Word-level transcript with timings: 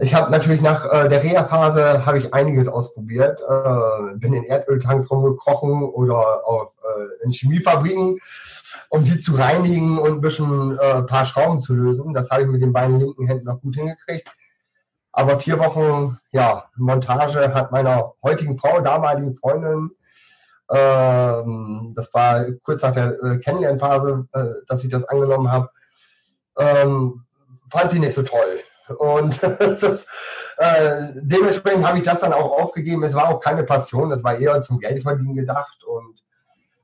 ich 0.00 0.14
habe 0.14 0.30
natürlich 0.30 0.60
nach 0.60 0.84
äh, 0.90 1.08
der 1.08 1.22
Reha-Phase 1.22 2.06
habe 2.06 2.18
ich 2.18 2.32
einiges 2.32 2.68
ausprobiert. 2.68 3.40
Äh, 3.40 4.16
bin 4.16 4.32
in 4.32 4.44
Erdöltanks 4.44 5.10
rumgekrochen 5.10 5.82
oder 5.82 6.46
auf, 6.46 6.74
äh, 6.82 7.24
in 7.24 7.32
Chemiefabriken, 7.32 8.18
um 8.90 9.04
die 9.04 9.18
zu 9.18 9.34
reinigen 9.34 9.98
und 9.98 10.12
ein 10.12 10.20
bisschen 10.20 10.78
äh, 10.78 11.02
paar 11.02 11.26
Schrauben 11.26 11.60
zu 11.60 11.74
lösen. 11.74 12.14
Das 12.14 12.30
habe 12.30 12.42
ich 12.42 12.48
mit 12.48 12.62
den 12.62 12.72
beiden 12.72 12.98
linken 12.98 13.26
Händen 13.26 13.46
noch 13.46 13.60
gut 13.60 13.76
hingekriegt. 13.76 14.28
Aber 15.12 15.40
vier 15.40 15.58
Wochen 15.58 16.18
ja, 16.30 16.64
Montage 16.76 17.52
hat 17.52 17.72
meiner 17.72 18.12
heutigen 18.22 18.56
Frau, 18.58 18.80
damaligen 18.80 19.34
Freundin, 19.36 19.90
ähm, 20.70 21.92
das 21.96 22.12
war 22.12 22.44
kurz 22.62 22.82
nach 22.82 22.92
der 22.92 23.22
äh, 23.22 23.38
Kennenlernphase, 23.38 24.28
äh, 24.32 24.44
dass 24.66 24.84
ich 24.84 24.90
das 24.90 25.04
angenommen 25.04 25.50
habe, 25.50 25.70
ähm, 26.58 27.24
fand 27.70 27.90
sie 27.90 27.98
nicht 27.98 28.14
so 28.14 28.22
toll. 28.22 28.60
Und 28.98 29.42
das, 29.42 30.06
äh, 30.56 31.08
dementsprechend 31.14 31.86
habe 31.86 31.98
ich 31.98 32.04
das 32.04 32.20
dann 32.20 32.32
auch 32.32 32.58
aufgegeben. 32.58 33.02
Es 33.04 33.14
war 33.14 33.28
auch 33.28 33.40
keine 33.40 33.64
Passion, 33.64 34.12
es 34.12 34.24
war 34.24 34.38
eher 34.38 34.60
zum 34.60 34.78
Geldverdienen 34.78 35.34
gedacht 35.34 35.84
und 35.84 36.22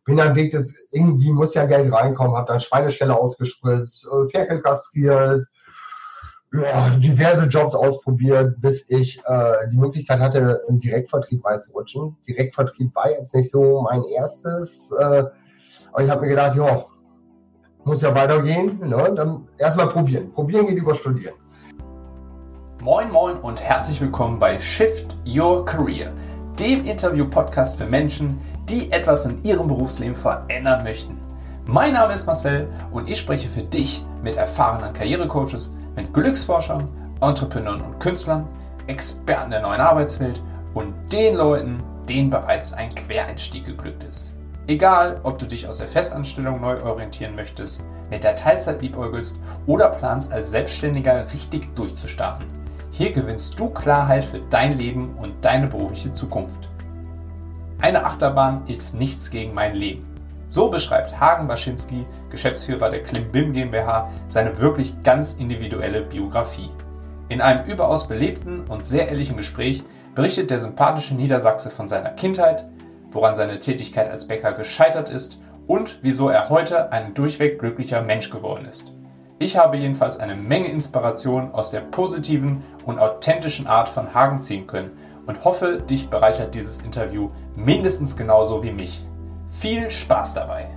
bin 0.04 0.16
dann 0.16 0.36
Weg 0.36 0.50
des, 0.50 0.74
irgendwie 0.90 1.32
muss 1.32 1.54
ja 1.54 1.64
Geld 1.66 1.92
reinkommen, 1.92 2.36
habe 2.36 2.48
dann 2.48 2.60
Schweinestelle 2.60 3.16
ausgespritzt, 3.16 4.06
äh, 4.06 4.28
Ferkel 4.30 4.60
kastriert, 4.60 5.46
ja, 6.52 6.90
diverse 6.90 7.46
Jobs 7.46 7.74
ausprobiert, 7.74 8.60
bis 8.60 8.88
ich 8.88 9.20
äh, 9.26 9.68
die 9.72 9.76
Möglichkeit 9.76 10.20
hatte, 10.20 10.62
im 10.68 10.78
Direktvertrieb 10.78 11.44
reinzurutschen. 11.44 12.16
Direktvertrieb 12.28 12.94
war 12.94 13.10
jetzt 13.10 13.34
nicht 13.34 13.50
so 13.50 13.82
mein 13.82 14.04
erstes, 14.04 14.92
äh, 14.92 15.24
aber 15.92 16.04
ich 16.04 16.10
habe 16.10 16.22
mir 16.22 16.28
gedacht, 16.28 16.56
ja, 16.56 16.84
muss 17.84 18.02
ja 18.02 18.14
weitergehen, 18.14 18.78
ne? 18.80 19.12
dann 19.14 19.48
erstmal 19.58 19.88
probieren. 19.88 20.32
Probieren 20.32 20.66
geht 20.66 20.78
über 20.78 20.94
Studieren. 20.94 21.34
Moin 22.84 23.10
Moin 23.10 23.38
und 23.38 23.62
herzlich 23.62 23.98
willkommen 24.02 24.38
bei 24.38 24.60
Shift 24.60 25.16
Your 25.26 25.64
Career, 25.64 26.12
dem 26.60 26.84
Interview-Podcast 26.84 27.78
für 27.78 27.86
Menschen, 27.86 28.38
die 28.68 28.92
etwas 28.92 29.24
in 29.24 29.42
ihrem 29.42 29.68
Berufsleben 29.68 30.14
verändern 30.14 30.84
möchten. 30.84 31.18
Mein 31.64 31.94
Name 31.94 32.12
ist 32.12 32.26
Marcel 32.26 32.68
und 32.92 33.08
ich 33.08 33.16
spreche 33.16 33.48
für 33.48 33.62
dich 33.62 34.04
mit 34.22 34.36
erfahrenen 34.36 34.92
Karrierecoaches, 34.92 35.72
mit 35.96 36.12
Glücksforschern, 36.12 36.86
Entrepreneuren 37.22 37.80
und 37.80 38.00
Künstlern, 38.00 38.46
Experten 38.86 39.52
der 39.52 39.62
neuen 39.62 39.80
Arbeitswelt 39.80 40.42
und 40.74 40.92
den 41.10 41.36
Leuten, 41.36 41.82
denen 42.06 42.28
bereits 42.28 42.74
ein 42.74 42.94
Quereinstieg 42.94 43.64
geglückt 43.64 44.02
ist. 44.02 44.34
Egal, 44.66 45.20
ob 45.22 45.38
du 45.38 45.46
dich 45.46 45.66
aus 45.66 45.78
der 45.78 45.88
Festanstellung 45.88 46.60
neu 46.60 46.82
orientieren 46.82 47.34
möchtest, 47.34 47.82
mit 48.10 48.24
der 48.24 48.36
Teilzeit 48.36 48.82
liebäugelst 48.82 49.40
oder 49.66 49.88
planst 49.88 50.30
als 50.34 50.50
Selbstständiger 50.50 51.32
richtig 51.32 51.74
durchzustarten. 51.74 52.63
Hier 52.96 53.10
gewinnst 53.10 53.58
du 53.58 53.70
Klarheit 53.70 54.22
für 54.22 54.38
dein 54.50 54.78
Leben 54.78 55.16
und 55.16 55.44
deine 55.44 55.66
berufliche 55.66 56.12
Zukunft. 56.12 56.68
Eine 57.80 58.04
Achterbahn 58.04 58.68
ist 58.68 58.94
nichts 58.94 59.32
gegen 59.32 59.52
mein 59.52 59.74
Leben. 59.74 60.04
So 60.46 60.68
beschreibt 60.68 61.18
Hagen 61.18 61.48
Waschinski, 61.48 62.04
Geschäftsführer 62.30 62.90
der 62.90 63.02
Klimbim 63.02 63.52
GmbH, 63.52 64.12
seine 64.28 64.60
wirklich 64.60 65.02
ganz 65.02 65.32
individuelle 65.34 66.02
Biografie. 66.02 66.70
In 67.28 67.40
einem 67.40 67.64
überaus 67.64 68.06
belebten 68.06 68.60
und 68.68 68.86
sehr 68.86 69.08
ehrlichen 69.08 69.36
Gespräch 69.36 69.82
berichtet 70.14 70.50
der 70.50 70.60
sympathische 70.60 71.16
Niedersachse 71.16 71.70
von 71.70 71.88
seiner 71.88 72.10
Kindheit, 72.10 72.64
woran 73.10 73.34
seine 73.34 73.58
Tätigkeit 73.58 74.08
als 74.08 74.28
Bäcker 74.28 74.52
gescheitert 74.52 75.08
ist 75.08 75.38
und 75.66 75.98
wieso 76.02 76.28
er 76.28 76.48
heute 76.48 76.92
ein 76.92 77.12
durchweg 77.12 77.58
glücklicher 77.58 78.02
Mensch 78.02 78.30
geworden 78.30 78.66
ist. 78.66 78.92
Ich 79.40 79.56
habe 79.56 79.76
jedenfalls 79.76 80.20
eine 80.20 80.36
Menge 80.36 80.68
Inspiration 80.68 81.52
aus 81.52 81.72
der 81.72 81.80
positiven 81.80 82.62
und 82.86 83.00
authentischen 83.00 83.66
Art 83.66 83.88
von 83.88 84.14
Hagen 84.14 84.40
ziehen 84.40 84.68
können 84.68 84.92
und 85.26 85.44
hoffe, 85.44 85.78
dich 85.78 86.08
bereichert 86.08 86.54
dieses 86.54 86.82
Interview 86.82 87.30
mindestens 87.56 88.16
genauso 88.16 88.62
wie 88.62 88.70
mich. 88.70 89.02
Viel 89.48 89.90
Spaß 89.90 90.34
dabei! 90.34 90.68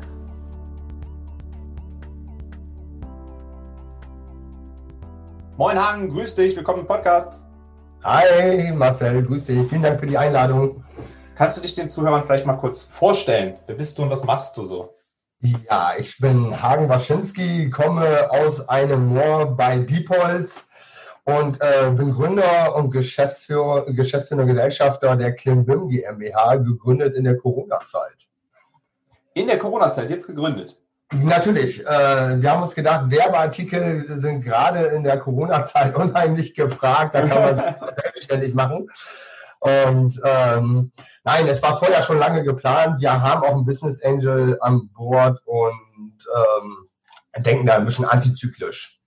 Moin 5.56 5.80
Hagen, 5.80 6.10
grüß 6.10 6.34
dich, 6.34 6.56
willkommen 6.56 6.82
im 6.82 6.88
Podcast. 6.88 7.44
Hi 8.04 8.72
Marcel, 8.72 9.24
grüß 9.24 9.44
dich, 9.44 9.68
vielen 9.68 9.84
Dank 9.84 10.00
für 10.00 10.08
die 10.08 10.18
Einladung. 10.18 10.84
Kannst 11.36 11.58
du 11.58 11.62
dich 11.62 11.76
den 11.76 11.90
Zuhörern 11.90 12.24
vielleicht 12.24 12.48
mal 12.48 12.54
kurz 12.54 12.82
vorstellen? 12.82 13.60
Wer 13.68 13.76
bist 13.76 14.00
du 14.00 14.04
und 14.04 14.10
was 14.10 14.24
machst 14.24 14.58
du 14.58 14.66
so? 14.66 14.97
Ja, 15.40 15.94
ich 15.98 16.18
bin 16.18 16.60
Hagen 16.62 16.90
Waschinski, 16.90 17.70
komme 17.70 18.32
aus 18.32 18.68
einem 18.70 19.08
Moor 19.08 19.56
bei 19.56 19.78
Diepholz 19.78 20.70
und 21.26 21.62
äh, 21.62 21.92
bin 21.92 22.12
Gründer 22.12 22.76
und 22.76 22.90
Geschäftsführer, 22.90 23.86
Geschäftsführer 23.94 24.46
Gesellschafter 24.46 25.16
der 25.16 25.36
Klimbim 25.36 25.90
GmbH, 25.90 26.56
gegründet 26.56 27.16
in 27.16 27.24
der 27.24 27.38
Corona-Zeit. 27.38 28.28
In 29.36 29.46
der 29.46 29.60
Corona-Zeit 29.60 30.10
jetzt 30.10 30.26
gegründet? 30.26 30.76
Natürlich. 31.14 31.86
Äh, 31.86 32.42
wir 32.42 32.52
haben 32.52 32.64
uns 32.64 32.74
gedacht, 32.74 33.12
Werbeartikel 33.12 34.20
sind 34.20 34.42
gerade 34.42 34.88
in 34.88 35.04
der 35.04 35.20
Corona-Zeit 35.20 35.96
unheimlich 35.98 36.56
gefragt. 36.56 37.14
Da 37.14 37.28
kann 37.28 37.42
man 37.42 37.58
sich 37.58 38.02
selbstständig 38.04 38.54
machen. 38.56 38.90
Und 39.68 40.22
ähm, 40.24 40.92
nein, 41.24 41.48
es 41.48 41.62
war 41.62 41.78
vorher 41.78 42.04
schon 42.04 42.20
lange 42.20 42.44
geplant. 42.44 43.02
Wir 43.02 43.22
haben 43.22 43.44
auch 43.44 43.54
einen 43.54 43.66
Business 43.66 44.02
Angel 44.04 44.58
an 44.62 44.90
Bord 44.94 45.40
und 45.46 46.14
ähm, 46.36 46.88
denken 47.44 47.66
da 47.68 47.76
ein 47.76 47.86
bisschen 47.86 48.06
antizyklisch. 48.06 49.00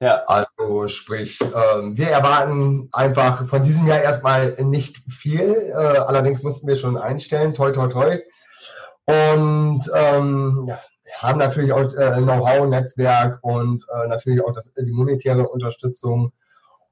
Ja. 0.00 0.24
Also 0.26 0.88
sprich, 0.88 1.38
ähm, 1.40 1.96
wir 1.96 2.08
erwarten 2.08 2.88
einfach 2.92 3.46
von 3.46 3.62
diesem 3.62 3.86
Jahr 3.86 4.00
erstmal 4.00 4.56
nicht 4.62 4.98
viel. 5.10 5.70
Äh, 5.70 5.72
allerdings 5.74 6.42
mussten 6.42 6.66
wir 6.66 6.76
schon 6.76 6.98
einstellen, 6.98 7.54
toi 7.54 7.72
toi 7.72 7.88
toi. 7.88 8.18
Und 9.06 9.90
ähm, 9.94 10.64
ja, 10.66 10.78
haben 11.14 11.38
natürlich 11.38 11.72
auch 11.72 11.92
äh, 11.94 12.16
Know-how, 12.16 12.66
Netzwerk 12.68 13.38
und 13.42 13.84
äh, 13.94 14.08
natürlich 14.08 14.44
auch 14.44 14.52
das, 14.52 14.70
die 14.76 14.92
monetäre 14.92 15.48
Unterstützung 15.48 16.32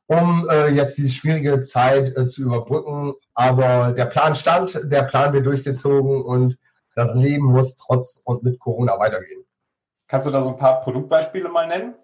um 0.07 0.49
äh, 0.51 0.69
jetzt 0.69 0.99
diese 0.99 1.11
schwierige 1.11 1.63
Zeit 1.63 2.17
äh, 2.17 2.27
zu 2.27 2.43
überbrücken. 2.43 3.15
Aber 3.35 3.93
der 3.93 4.07
Plan 4.07 4.35
stand, 4.35 4.81
der 4.85 5.03
Plan 5.05 5.33
wird 5.33 5.47
durchgezogen 5.47 6.23
und 6.23 6.59
das 6.95 7.15
Leben 7.15 7.47
muss 7.47 7.77
trotz 7.77 8.21
und 8.25 8.43
mit 8.43 8.59
Corona 8.61 8.99
weitergehen. 8.99 9.45
Kannst 10.07 10.27
du 10.27 10.31
da 10.31 10.43
so 10.43 10.51
ein 10.51 10.59
paar 10.59 10.81
Produktbeispiele 10.83 11.49
mal 11.49 11.67
nennen, 11.67 11.95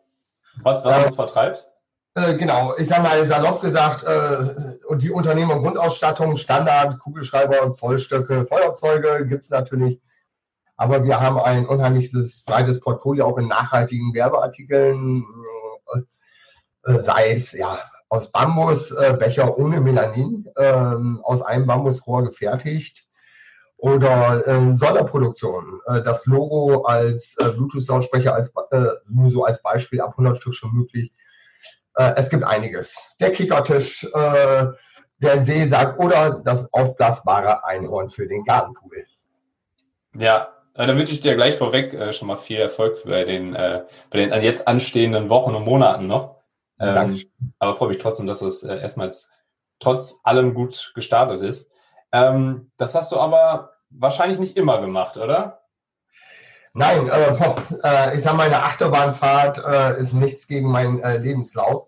was, 0.63 0.85
was 0.85 1.07
du 1.07 1.15
vertreibst? 1.15 1.73
Äh, 2.15 2.35
genau, 2.35 2.75
ich 2.77 2.89
sage 2.89 3.03
mal 3.03 3.25
salopp 3.25 3.61
gesagt, 3.61 4.03
äh, 4.03 4.77
und 4.89 5.03
die 5.03 5.11
Unternehmer 5.11 5.59
Grundausstattung, 5.59 6.37
Standard, 6.37 6.99
Kugelschreiber 6.99 7.63
und 7.63 7.75
Zollstöcke, 7.75 8.47
Feuerzeuge 8.47 9.27
gibt 9.27 9.45
es 9.45 9.51
natürlich. 9.51 10.01
Aber 10.77 11.05
wir 11.05 11.21
haben 11.21 11.39
ein 11.39 11.67
unheimliches 11.67 12.43
breites 12.45 12.81
Portfolio 12.81 13.27
auch 13.27 13.39
in 13.39 13.49
nachhaltigen 13.49 14.13
Werbeartikeln, 14.15 15.21
äh, 15.21 15.60
sei 16.85 17.33
es 17.33 17.53
ja 17.53 17.79
aus 18.09 18.33
Bambus, 18.33 18.91
äh, 18.91 19.17
ohne 19.57 19.81
Melanin, 19.81 20.49
ähm, 20.59 21.21
aus 21.23 21.43
einem 21.43 21.67
Bambusrohr 21.67 22.25
gefertigt. 22.25 23.07
Oder 23.77 24.47
äh, 24.47 24.75
Sonderproduktion, 24.75 25.81
äh, 25.87 26.03
das 26.03 26.27
Logo 26.27 26.83
als 26.83 27.35
äh, 27.39 27.51
Bluetooth-Lautsprecher 27.51 28.35
als, 28.35 28.53
äh, 28.73 28.87
nur 29.09 29.31
so 29.31 29.45
als 29.45 29.63
Beispiel, 29.63 30.03
ab 30.03 30.11
100 30.11 30.37
Stück 30.37 30.55
schon 30.55 30.75
möglich. 30.75 31.13
Äh, 31.95 32.13
es 32.17 32.29
gibt 32.29 32.45
einiges. 32.45 32.97
Der 33.21 33.33
Kickertisch, 33.33 34.05
äh, 34.13 34.67
der 35.19 35.41
Seesack 35.41 35.99
oder 35.99 36.43
das 36.45 36.71
aufblasbare 36.75 37.65
Einhorn 37.65 38.11
für 38.11 38.27
den 38.27 38.45
Gartenpool. 38.45 39.07
Ja, 40.19 40.49
äh, 40.75 40.87
dann 40.87 40.99
wünsche 40.99 41.15
ich 41.15 41.21
dir 41.21 41.35
gleich 41.37 41.57
vorweg 41.57 41.95
äh, 41.95 42.13
schon 42.13 42.29
mal 42.29 42.37
viel 42.37 42.59
Erfolg 42.59 43.05
bei 43.05 43.25
den, 43.25 43.55
äh, 43.55 43.85
bei 44.11 44.19
den 44.19 44.43
jetzt 44.43 44.67
anstehenden 44.69 45.31
Wochen 45.31 45.55
und 45.55 45.65
Monaten 45.65 46.07
noch. 46.07 46.40
Ähm, 46.81 47.21
aber 47.59 47.75
freue 47.75 47.89
mich 47.89 47.99
trotzdem, 47.99 48.27
dass 48.27 48.43
es 48.43 48.63
äh, 48.63 48.81
erstmals 48.81 49.31
trotz 49.79 50.21
allem 50.25 50.55
gut 50.55 50.93
gestartet 50.95 51.43
ist. 51.43 51.71
Ähm, 52.13 52.71
das 52.77 52.95
hast 52.95 53.13
du 53.13 53.17
aber 53.19 53.73
wahrscheinlich 53.91 54.39
nicht 54.39 54.57
immer 54.57 54.81
gemacht, 54.81 55.17
oder? 55.17 55.61
Nein, 56.73 57.09
äh, 57.09 57.35
äh, 57.83 58.15
ich 58.17 58.23
sage 58.23 58.37
mal, 58.37 58.47
eine 58.47 58.63
Achterbahnfahrt 58.63 59.63
äh, 59.65 60.01
ist 60.01 60.15
nichts 60.15 60.47
gegen 60.47 60.71
meinen 60.71 61.03
äh, 61.03 61.19
Lebenslauf. 61.19 61.87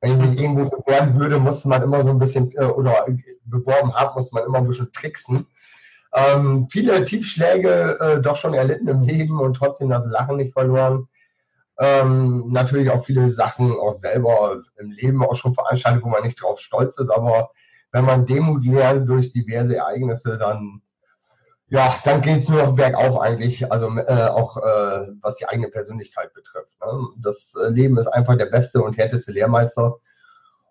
Wenn 0.00 0.12
ich 0.12 0.30
mich 0.30 0.40
irgendwo 0.40 0.68
bewerben 0.68 1.18
würde, 1.18 1.38
muss 1.38 1.64
man 1.64 1.82
immer 1.82 2.02
so 2.02 2.10
ein 2.10 2.18
bisschen, 2.18 2.50
äh, 2.56 2.64
oder 2.64 3.06
beworben 3.44 3.94
haben, 3.94 4.14
muss 4.14 4.32
man 4.32 4.44
immer 4.44 4.58
ein 4.58 4.66
bisschen 4.66 4.92
tricksen. 4.92 5.46
Ähm, 6.14 6.66
viele 6.70 7.04
Tiefschläge 7.04 7.98
äh, 8.00 8.20
doch 8.22 8.36
schon 8.36 8.54
erlitten 8.54 8.88
im 8.88 9.02
Leben 9.02 9.38
und 9.38 9.54
trotzdem 9.54 9.90
das 9.90 10.06
Lachen 10.06 10.36
nicht 10.36 10.54
verloren. 10.54 11.08
Ähm, 11.78 12.50
natürlich 12.50 12.90
auch 12.90 13.04
viele 13.04 13.30
Sachen 13.30 13.72
auch 13.72 13.94
selber 13.94 14.62
im 14.76 14.90
Leben 14.90 15.22
auch 15.22 15.36
schon 15.36 15.54
veranstaltet, 15.54 16.02
wo 16.02 16.08
man 16.08 16.22
nicht 16.22 16.42
drauf 16.42 16.58
stolz 16.58 16.98
ist, 16.98 17.10
aber 17.10 17.50
wenn 17.92 18.04
man 18.04 18.26
Demut 18.26 18.64
lernt 18.64 19.08
durch 19.08 19.32
diverse 19.32 19.76
Ereignisse, 19.76 20.38
dann 20.38 20.82
ja, 21.68 21.98
dann 22.04 22.20
geht 22.22 22.38
es 22.38 22.48
nur 22.48 22.62
noch 22.62 22.76
bergauf 22.76 23.18
eigentlich, 23.20 23.70
also 23.72 23.88
äh, 23.98 24.28
auch 24.28 24.56
äh, 24.56 25.08
was 25.20 25.36
die 25.36 25.48
eigene 25.48 25.68
Persönlichkeit 25.68 26.32
betrifft. 26.32 26.76
Ne? 26.80 27.06
Das 27.18 27.54
äh, 27.56 27.70
Leben 27.70 27.98
ist 27.98 28.06
einfach 28.06 28.36
der 28.36 28.46
beste 28.46 28.80
und 28.82 28.96
härteste 28.96 29.32
Lehrmeister. 29.32 29.96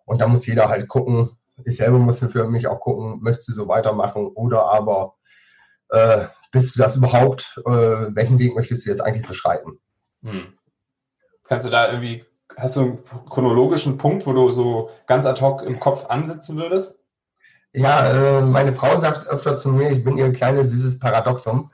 Und 0.05 0.21
da 0.21 0.27
muss 0.27 0.45
jeder 0.45 0.69
halt 0.69 0.87
gucken. 0.87 1.37
Ich 1.65 1.77
selber 1.77 1.99
muss 1.99 2.19
für 2.19 2.47
mich 2.47 2.67
auch 2.67 2.79
gucken, 2.79 3.21
möchtest 3.21 3.49
du 3.49 3.53
so 3.53 3.67
weitermachen 3.67 4.27
oder 4.35 4.65
aber 4.71 5.15
äh, 5.89 6.27
bist 6.51 6.75
du 6.75 6.81
das 6.81 6.95
überhaupt? 6.95 7.61
Äh, 7.65 8.15
welchen 8.15 8.39
Weg 8.39 8.55
möchtest 8.55 8.85
du 8.85 8.89
jetzt 8.89 9.01
eigentlich 9.01 9.27
beschreiten? 9.27 9.79
Hm. 10.23 10.53
Kannst 11.47 11.65
du 11.65 11.69
da 11.69 11.91
irgendwie, 11.91 12.25
hast 12.57 12.75
du 12.75 12.81
einen 12.81 13.03
chronologischen 13.29 13.97
Punkt, 13.97 14.25
wo 14.25 14.33
du 14.33 14.49
so 14.49 14.89
ganz 15.07 15.25
ad 15.25 15.41
hoc 15.41 15.61
im 15.61 15.79
Kopf 15.79 16.05
ansetzen 16.07 16.57
würdest? 16.57 16.97
Ja, 17.73 18.37
äh, 18.37 18.41
meine 18.41 18.73
Frau 18.73 18.97
sagt 18.97 19.27
öfter 19.27 19.57
zu 19.57 19.69
mir, 19.69 19.91
ich 19.91 20.03
bin 20.03 20.17
ihr 20.17 20.31
kleines 20.31 20.69
süßes 20.69 20.97
Paradoxum. 20.99 21.71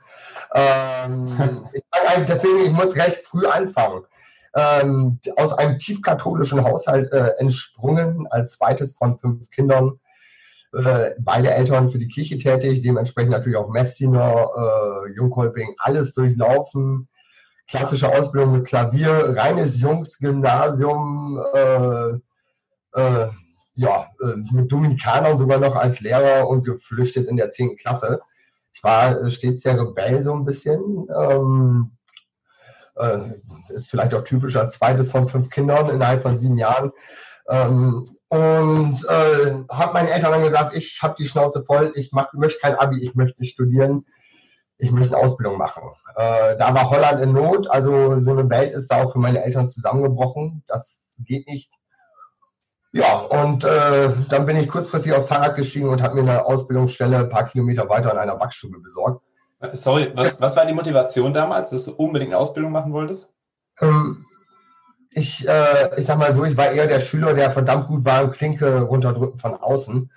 Ähm, 0.54 1.26
ich 1.72 1.82
deswegen, 2.26 2.58
ich 2.66 2.72
muss 2.72 2.96
recht 2.96 3.24
früh 3.24 3.46
anfangen. 3.46 4.04
Ähm, 4.54 5.18
aus 5.36 5.52
einem 5.54 5.78
tiefkatholischen 5.78 6.62
Haushalt 6.62 7.10
äh, 7.12 7.34
entsprungen, 7.38 8.26
als 8.30 8.52
zweites 8.52 8.94
von 8.94 9.18
fünf 9.18 9.48
Kindern. 9.50 9.98
Äh, 10.74 11.10
beide 11.20 11.52
Eltern 11.52 11.88
für 11.88 11.98
die 11.98 12.08
Kirche 12.08 12.36
tätig, 12.36 12.82
dementsprechend 12.82 13.30
natürlich 13.30 13.56
auch 13.56 13.70
Messdiener, 13.70 14.48
äh, 14.56 15.12
Jungkolping, 15.14 15.74
alles 15.78 16.12
durchlaufen. 16.14 17.08
Klassische 17.68 18.08
Ausbildung 18.08 18.52
mit 18.52 18.66
Klavier, 18.66 19.34
reines 19.36 19.80
Jungsgymnasium, 19.80 21.42
äh, 21.54 22.08
äh, 22.94 23.28
ja, 23.74 24.10
äh, 24.22 24.36
mit 24.52 24.70
Dominikanern 24.70 25.38
sogar 25.38 25.58
noch 25.58 25.76
als 25.76 26.00
Lehrer 26.00 26.48
und 26.48 26.64
geflüchtet 26.64 27.28
in 27.28 27.36
der 27.36 27.50
10. 27.50 27.76
Klasse. 27.76 28.20
Ich 28.72 28.82
war 28.82 29.30
stets 29.30 29.62
der 29.62 29.80
Rebell 29.80 30.22
so 30.22 30.34
ein 30.34 30.44
bisschen. 30.44 31.06
Ähm, 31.14 31.92
äh, 32.96 33.18
ist 33.68 33.90
vielleicht 33.90 34.14
auch 34.14 34.24
typisch 34.24 34.56
als 34.56 34.74
zweites 34.74 35.10
von 35.10 35.28
fünf 35.28 35.50
Kindern 35.50 35.88
innerhalb 35.90 36.22
von 36.22 36.36
sieben 36.36 36.58
Jahren. 36.58 36.92
Ähm, 37.48 38.04
und 38.28 39.04
äh, 39.08 39.64
habe 39.70 39.92
meinen 39.92 40.08
Eltern 40.08 40.32
dann 40.32 40.42
gesagt, 40.42 40.74
ich 40.76 41.00
habe 41.02 41.14
die 41.18 41.26
Schnauze 41.26 41.64
voll, 41.64 41.92
ich 41.96 42.12
mach, 42.12 42.32
möchte 42.32 42.60
kein 42.60 42.76
Abi, 42.76 43.02
ich 43.02 43.14
möchte 43.14 43.40
nicht 43.40 43.52
studieren, 43.52 44.06
ich 44.82 44.90
möchte 44.90 45.14
eine 45.14 45.24
Ausbildung 45.24 45.58
machen. 45.58 45.84
Äh, 46.16 46.56
da 46.56 46.74
war 46.74 46.90
Holland 46.90 47.20
in 47.20 47.32
Not, 47.32 47.70
also 47.70 48.18
so 48.18 48.32
eine 48.32 48.50
Welt 48.50 48.74
ist 48.74 48.90
da 48.90 49.02
auch 49.02 49.12
für 49.12 49.20
meine 49.20 49.42
Eltern 49.44 49.68
zusammengebrochen. 49.68 50.64
Das 50.66 51.14
geht 51.20 51.46
nicht. 51.46 51.70
Ja, 52.90 53.18
und 53.18 53.64
äh, 53.64 54.10
dann 54.28 54.44
bin 54.44 54.56
ich 54.56 54.68
kurzfristig 54.68 55.12
aufs 55.12 55.26
Fahrrad 55.26 55.54
gestiegen 55.54 55.88
und 55.88 56.02
habe 56.02 56.16
mir 56.16 56.28
eine 56.28 56.44
Ausbildungsstelle 56.44 57.18
ein 57.18 57.28
paar 57.28 57.46
Kilometer 57.46 57.88
weiter 57.88 58.10
in 58.10 58.18
einer 58.18 58.36
Backstube 58.36 58.80
besorgt. 58.80 59.22
Sorry, 59.72 60.10
was, 60.16 60.40
was 60.40 60.56
war 60.56 60.66
die 60.66 60.74
Motivation 60.74 61.32
damals, 61.32 61.70
dass 61.70 61.84
du 61.84 61.92
unbedingt 61.92 62.32
eine 62.32 62.40
Ausbildung 62.40 62.72
machen 62.72 62.92
wolltest? 62.92 63.32
Ähm, 63.80 64.26
ich, 65.10 65.48
äh, 65.48 65.96
ich 65.96 66.06
sag 66.06 66.18
mal 66.18 66.32
so, 66.32 66.44
ich 66.44 66.56
war 66.56 66.72
eher 66.72 66.88
der 66.88 67.00
Schüler, 67.00 67.34
der 67.34 67.52
verdammt 67.52 67.86
gut 67.86 68.04
war 68.04 68.22
im 68.22 68.32
Klinke 68.32 68.80
runterdrücken 68.80 69.38
von 69.38 69.54
außen. 69.54 70.10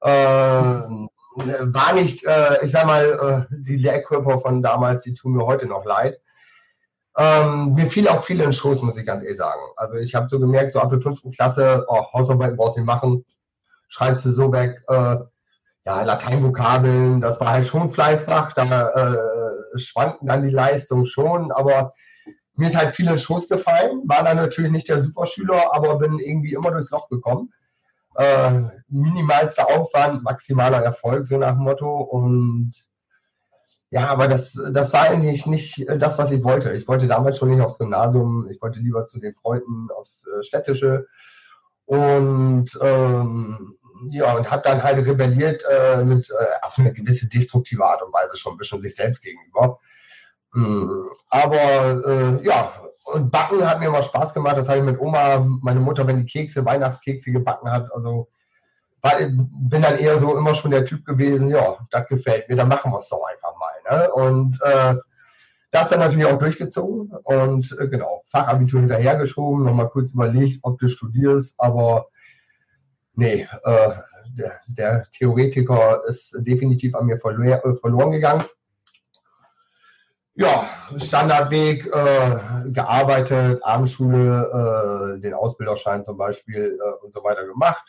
Äh, 0.00 1.06
war 1.36 1.92
nicht, 1.92 2.24
äh, 2.24 2.64
ich 2.64 2.70
sag 2.70 2.86
mal, 2.86 3.46
äh, 3.50 3.54
die 3.56 3.76
Lehrkörper 3.76 4.38
von 4.38 4.62
damals, 4.62 5.02
die 5.02 5.14
tun 5.14 5.32
mir 5.32 5.46
heute 5.46 5.66
noch 5.66 5.84
leid. 5.84 6.18
Ähm, 7.16 7.74
mir 7.74 7.86
fiel 7.86 8.08
auch 8.08 8.22
viel 8.22 8.36
in 8.36 8.42
den 8.42 8.52
Schoß, 8.52 8.82
muss 8.82 8.96
ich 8.96 9.06
ganz 9.06 9.22
ehrlich 9.22 9.38
sagen. 9.38 9.60
Also 9.76 9.96
ich 9.96 10.14
habe 10.14 10.28
so 10.28 10.38
gemerkt, 10.38 10.72
so 10.72 10.80
ab 10.80 10.90
der 10.90 11.00
fünften 11.00 11.30
Klasse, 11.30 11.84
oh, 11.88 12.04
Hausarbeiten 12.12 12.56
brauchst 12.56 12.76
du 12.76 12.80
nicht 12.80 12.86
machen, 12.86 13.24
schreibst 13.88 14.24
du 14.24 14.32
so 14.32 14.52
weg. 14.52 14.82
Äh, 14.88 15.16
ja, 15.86 16.02
Lateinvokabeln, 16.02 17.20
das 17.20 17.40
war 17.40 17.52
halt 17.52 17.68
schon 17.68 17.88
Fleißfach, 17.88 18.52
da 18.54 18.88
äh, 18.88 19.78
schwanken 19.78 20.26
dann 20.26 20.42
die 20.42 20.50
Leistungen 20.50 21.06
schon, 21.06 21.52
aber 21.52 21.94
mir 22.54 22.68
ist 22.68 22.76
halt 22.76 22.94
viel 22.94 23.06
in 23.06 23.12
den 23.12 23.18
Schoß 23.18 23.48
gefallen, 23.48 24.02
war 24.06 24.24
dann 24.24 24.38
natürlich 24.38 24.72
nicht 24.72 24.88
der 24.88 25.00
Superschüler, 25.00 25.72
aber 25.72 25.98
bin 25.98 26.18
irgendwie 26.18 26.54
immer 26.54 26.72
durchs 26.72 26.90
Loch 26.90 27.08
gekommen. 27.08 27.52
Äh, 28.18 28.70
minimalster 28.88 29.68
Aufwand, 29.68 30.22
maximaler 30.22 30.82
Erfolg, 30.82 31.26
so 31.26 31.36
nach 31.36 31.52
dem 31.52 31.64
Motto. 31.64 32.00
Und 32.00 32.72
ja, 33.90 34.08
aber 34.08 34.26
das, 34.28 34.60
das 34.72 34.92
war 34.92 35.02
eigentlich 35.02 35.46
nicht 35.46 35.84
das, 35.98 36.18
was 36.18 36.30
ich 36.30 36.42
wollte. 36.42 36.72
Ich 36.72 36.88
wollte 36.88 37.06
damals 37.06 37.38
schon 37.38 37.50
nicht 37.50 37.60
aufs 37.60 37.78
Gymnasium, 37.78 38.48
ich 38.50 38.60
wollte 38.60 38.80
lieber 38.80 39.04
zu 39.06 39.20
den 39.20 39.34
Freunden 39.34 39.88
aufs 39.96 40.26
äh, 40.26 40.42
Städtische. 40.42 41.06
Und 41.84 42.70
ähm, 42.82 43.76
ja, 44.10 44.34
und 44.36 44.50
habe 44.50 44.62
dann 44.62 44.82
halt 44.82 45.06
rebelliert 45.06 45.64
äh, 45.70 46.04
mit 46.04 46.30
äh, 46.30 46.34
auf 46.62 46.78
eine 46.78 46.92
gewisse 46.92 47.28
destruktive 47.28 47.84
Art 47.84 48.02
und 48.02 48.12
Weise 48.12 48.36
schon 48.36 48.54
ein 48.54 48.58
bisschen 48.58 48.80
sich 48.80 48.94
selbst 48.94 49.22
gegenüber. 49.22 49.78
Mhm. 50.52 51.10
Aber 51.28 52.38
äh, 52.40 52.44
ja, 52.44 52.72
und 53.06 53.30
Backen 53.30 53.64
hat 53.68 53.80
mir 53.80 53.86
immer 53.86 54.02
Spaß 54.02 54.34
gemacht. 54.34 54.56
Das 54.56 54.68
habe 54.68 54.78
ich 54.78 54.84
mit 54.84 55.00
Oma, 55.00 55.44
meine 55.62 55.80
Mutter, 55.80 56.06
wenn 56.06 56.18
die 56.18 56.26
Kekse, 56.26 56.64
Weihnachtskekse 56.64 57.30
gebacken 57.30 57.70
hat. 57.70 57.92
Also 57.92 58.28
war, 59.00 59.12
bin 59.18 59.82
dann 59.82 59.98
eher 59.98 60.18
so 60.18 60.36
immer 60.36 60.54
schon 60.54 60.72
der 60.72 60.84
Typ 60.84 61.04
gewesen, 61.04 61.48
ja, 61.48 61.76
das 61.90 62.08
gefällt 62.08 62.48
mir, 62.48 62.56
dann 62.56 62.68
machen 62.68 62.92
wir 62.92 62.98
es 62.98 63.08
doch 63.08 63.22
einfach 63.24 63.54
mal. 63.58 63.98
Ne? 63.98 64.12
Und 64.12 64.58
äh, 64.62 64.96
das 65.70 65.88
dann 65.88 66.00
natürlich 66.00 66.26
auch 66.26 66.38
durchgezogen 66.38 67.10
und 67.24 67.76
äh, 67.78 67.88
genau, 67.88 68.22
Fachabitur 68.26 68.80
hinterhergeschoben, 68.80 69.64
nochmal 69.64 69.90
kurz 69.90 70.12
überlegt, 70.12 70.60
ob 70.62 70.78
du 70.78 70.88
studierst, 70.88 71.54
aber 71.58 72.08
nee, 73.14 73.46
äh, 73.64 73.90
der, 74.36 74.60
der, 74.66 75.06
Theoretiker 75.12 76.02
ist 76.08 76.34
definitiv 76.40 76.94
an 76.94 77.06
mir 77.06 77.18
verlo 77.18 77.42
äh, 77.42 77.76
verloren 77.76 78.10
gegangen 78.10 78.44
ja, 80.36 80.68
Standardweg, 80.98 81.86
äh, 81.86 82.70
gearbeitet, 82.70 83.62
Abendschule, 83.64 85.16
äh, 85.16 85.20
den 85.20 85.34
Ausbilderschein 85.34 86.04
zum 86.04 86.18
Beispiel 86.18 86.78
äh, 86.78 87.04
und 87.04 87.12
so 87.12 87.24
weiter 87.24 87.46
gemacht. 87.46 87.82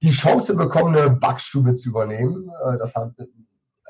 Die 0.00 0.10
Chance 0.10 0.54
bekommen, 0.54 0.96
eine 0.96 1.10
Backstube 1.10 1.74
zu 1.74 1.88
übernehmen. 1.88 2.48
Äh, 2.64 2.76
das 2.78 2.94
hat 2.94 3.10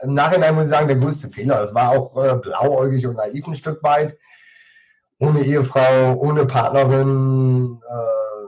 im 0.03 0.15
Nachhinein 0.15 0.55
muss 0.55 0.65
ich 0.65 0.71
sagen, 0.71 0.89
der 0.89 0.97
größte 0.97 1.29
Fehler. 1.29 1.61
Das 1.61 1.75
war 1.75 1.91
auch 1.91 2.17
äh, 2.23 2.37
blauäugig 2.37 3.07
und 3.07 3.17
naiv 3.17 3.47
ein 3.47 3.55
Stück 3.55 3.83
weit. 3.83 4.19
Ohne 5.19 5.43
Ehefrau, 5.43 6.15
ohne 6.17 6.47
Partnerin, 6.47 7.81
äh, 7.89 8.47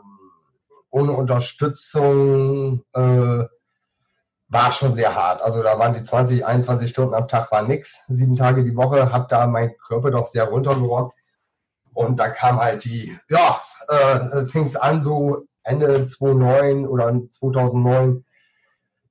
ohne 0.90 1.12
Unterstützung. 1.12 2.82
Äh, 2.92 3.44
war 4.48 4.72
schon 4.72 4.94
sehr 4.94 5.14
hart. 5.14 5.42
Also 5.42 5.62
da 5.62 5.78
waren 5.78 5.94
die 5.94 6.02
20, 6.02 6.46
21 6.46 6.88
Stunden 6.88 7.14
am 7.14 7.28
Tag 7.28 7.50
war 7.50 7.62
nix, 7.62 8.00
sieben 8.08 8.36
Tage 8.36 8.64
die 8.64 8.76
Woche, 8.76 9.12
habe 9.12 9.26
da 9.28 9.46
mein 9.46 9.76
Körper 9.76 10.10
doch 10.10 10.26
sehr 10.26 10.44
runtergerockt. 10.44 11.16
Und 11.92 12.20
da 12.20 12.28
kam 12.28 12.60
halt 12.60 12.84
die, 12.84 13.18
ja, 13.28 13.60
äh, 13.88 14.44
fing 14.46 14.64
es 14.64 14.76
an 14.76 15.02
so 15.02 15.46
Ende 15.62 16.04
2009 16.04 16.86
oder 16.86 17.12
2009 17.30 18.24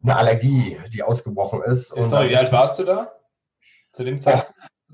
eine 0.04 0.16
Allergie, 0.16 0.80
die 0.94 1.04
ausgebrochen 1.04 1.64
ist. 1.64 1.90
Sorry, 1.90 2.30
wie 2.30 2.38
alt 2.38 2.52
warst 2.52 2.80
du 2.80 2.84
da 2.84 3.12
zu 3.92 4.04
dem 4.04 4.20
Zeitpunkt? 4.22 4.54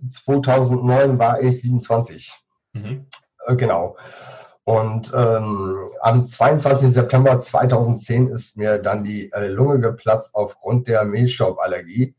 2009 0.09 1.19
war 1.19 1.41
ich 1.41 1.61
27. 1.61 2.33
Mhm. 2.73 3.07
Äh, 3.45 3.55
genau. 3.55 3.97
Und 4.63 5.11
ähm, 5.15 5.89
am 6.01 6.27
22. 6.27 6.93
September 6.93 7.39
2010 7.39 8.27
ist 8.29 8.57
mir 8.57 8.77
dann 8.77 9.03
die 9.03 9.31
äh, 9.31 9.47
Lunge 9.47 9.79
geplatzt 9.79 10.35
aufgrund 10.35 10.87
der 10.87 11.03
Mehlstauballergie. 11.03 12.15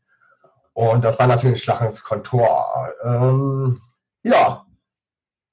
Und 0.73 1.03
das 1.05 1.17
war 1.19 1.27
natürlich 1.27 1.55
ein 1.55 1.61
Schlag 1.61 1.81
ins 1.81 2.03
Kontor. 2.03 2.91
Ähm, 3.03 3.79
ja, 4.23 4.65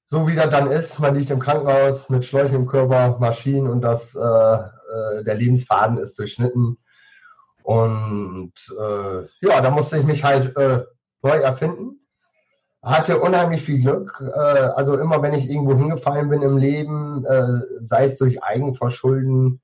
so 0.07 0.27
wie 0.27 0.35
das 0.35 0.49
dann 0.49 0.69
ist, 0.69 0.99
man 0.99 1.15
liegt 1.15 1.29
im 1.29 1.39
Krankenhaus 1.39 2.09
mit 2.09 2.25
Schläuchen 2.25 2.55
im 2.55 2.67
Körper, 2.67 3.17
Maschinen 3.19 3.67
und 3.67 3.81
das, 3.81 4.13
äh, 4.13 4.19
äh, 4.19 5.23
der 5.23 5.35
Lebensfaden 5.35 5.97
ist 5.97 6.19
durchschnitten. 6.19 6.77
Und 7.63 8.53
äh, 8.77 9.21
ja, 9.39 9.61
da 9.61 9.69
musste 9.69 9.99
ich 9.99 10.03
mich 10.03 10.23
halt 10.23 10.57
äh, 10.57 10.83
neu 11.21 11.37
erfinden 11.37 12.00
hatte 12.83 13.19
unheimlich 13.19 13.61
viel 13.61 13.79
Glück. 13.79 14.21
Äh, 14.33 14.39
also 14.39 14.97
immer, 14.97 15.21
wenn 15.21 15.33
ich 15.33 15.49
irgendwo 15.49 15.75
hingefallen 15.75 16.29
bin 16.29 16.41
im 16.41 16.57
Leben, 16.57 17.25
äh, 17.25 17.59
sei 17.79 18.05
es 18.05 18.17
durch 18.17 18.43
Eigenverschulden, 18.43 19.61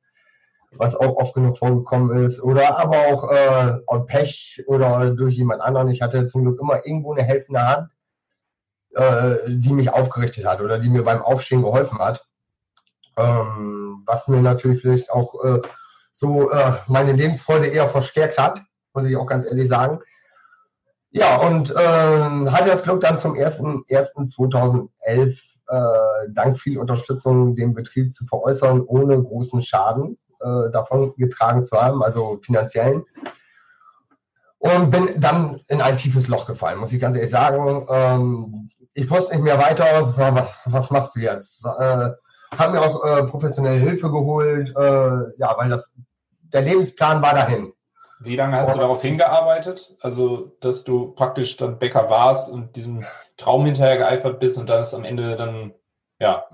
was 0.71 0.95
auch 0.95 1.15
oft 1.15 1.33
genug 1.33 1.57
vorgekommen 1.57 2.23
ist, 2.23 2.41
oder 2.43 2.77
aber 2.77 2.97
auch 3.07 3.31
äh, 3.31 3.99
Pech 4.05 4.63
oder 4.67 5.11
durch 5.11 5.35
jemand 5.35 5.61
anderen. 5.61 5.89
Ich 5.89 6.01
hatte 6.01 6.27
zum 6.27 6.43
Glück 6.43 6.59
immer 6.59 6.85
irgendwo 6.85 7.13
eine 7.13 7.23
helfende 7.23 7.65
Hand, 7.65 7.89
äh, 8.93 9.35
die 9.47 9.73
mich 9.73 9.91
aufgerichtet 9.91 10.45
hat 10.45 10.61
oder 10.61 10.77
die 10.77 10.89
mir 10.89 11.03
beim 11.03 11.21
Aufstehen 11.21 11.63
geholfen 11.63 11.97
hat. 11.97 12.27
Ähm, 13.15 14.03
was 14.05 14.27
mir 14.27 14.41
natürlich 14.41 14.81
vielleicht 14.81 15.11
auch 15.11 15.33
so 16.11 16.49
meine 16.87 17.11
Lebensfreude 17.11 17.67
eher 17.67 17.87
verstärkt 17.87 18.39
hat, 18.39 18.61
muss 18.93 19.05
ich 19.05 19.15
auch 19.15 19.27
ganz 19.27 19.45
ehrlich 19.45 19.67
sagen. 19.67 19.99
Ja, 21.17 21.37
und 21.37 21.71
äh, 21.71 21.75
hatte 21.75 22.69
das 22.69 22.83
Glück 22.83 23.01
dann 23.01 23.17
zum 23.17 23.33
1.1.2011 23.33 25.41
äh, 25.67 26.29
dank 26.29 26.59
viel 26.59 26.77
Unterstützung 26.77 27.55
den 27.55 27.73
Betrieb 27.73 28.13
zu 28.13 28.23
veräußern, 28.25 28.83
ohne 28.85 29.19
großen 29.19 29.63
Schaden 29.63 30.19
äh, 30.39 30.69
davon 30.71 31.15
getragen 31.17 31.65
zu 31.65 31.81
haben, 31.81 32.03
also 32.03 32.39
finanziellen. 32.43 33.03
Und 34.59 34.91
bin 34.91 35.19
dann 35.19 35.59
in 35.69 35.81
ein 35.81 35.97
tiefes 35.97 36.27
Loch 36.27 36.45
gefallen, 36.45 36.77
muss 36.77 36.93
ich 36.93 37.01
ganz 37.01 37.15
ehrlich 37.15 37.31
sagen. 37.31 37.87
Ähm, 37.89 38.69
ich 38.93 39.09
wusste 39.09 39.33
nicht 39.33 39.43
mehr 39.43 39.57
weiter, 39.57 40.13
was, 40.15 40.59
was 40.65 40.91
machst 40.91 41.15
du 41.15 41.21
jetzt? 41.21 41.65
Äh, 41.65 42.11
habe 42.55 42.73
mir 42.73 42.81
auch 42.81 43.03
äh, 43.03 43.23
professionelle 43.23 43.79
Hilfe 43.79 44.11
geholt, 44.11 44.69
äh, 44.77 45.39
ja, 45.39 45.55
weil 45.57 45.69
das 45.69 45.95
der 46.53 46.61
Lebensplan 46.61 47.23
war 47.23 47.33
dahin. 47.33 47.73
Wie 48.19 48.35
lange 48.35 48.57
hast 48.57 48.75
du 48.75 48.79
darauf 48.79 49.01
hingearbeitet? 49.01 49.95
Also, 50.01 50.55
dass 50.59 50.83
du 50.83 51.11
praktisch 51.11 51.57
dann 51.57 51.77
Bäcker 51.77 52.09
warst 52.09 52.51
und 52.51 52.75
diesem 52.75 53.05
Traum 53.37 53.65
hinterher 53.65 53.97
geeifert 53.97 54.39
bist 54.39 54.57
und 54.57 54.69
dann 54.69 54.81
ist 54.81 54.93
am 54.93 55.03
Ende 55.03 55.35
dann, 55.35 55.73
ja. 56.19 56.45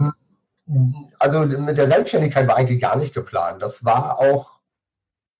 Also 1.20 1.40
mit 1.46 1.78
der 1.78 1.88
Selbstständigkeit 1.88 2.48
war 2.48 2.58
eigentlich 2.58 2.82
gar 2.82 2.98
nicht 2.98 3.14
geplant. 3.14 3.62
Das 3.62 3.86
war 3.86 4.20
auch, 4.20 4.60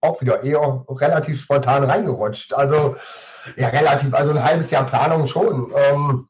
auch 0.02 0.22
wieder 0.22 0.44
eher 0.44 0.86
relativ 0.90 1.42
spontan 1.42 1.84
reingerutscht. 1.84 2.54
Also, 2.54 2.96
ja, 3.58 3.68
relativ, 3.70 4.14
also 4.14 4.32
ein 4.32 4.44
halbes 4.44 4.72
Jahr 4.72 4.86
Planung 4.86 5.28
schon. 5.28 5.74
Ähm, 5.76 6.28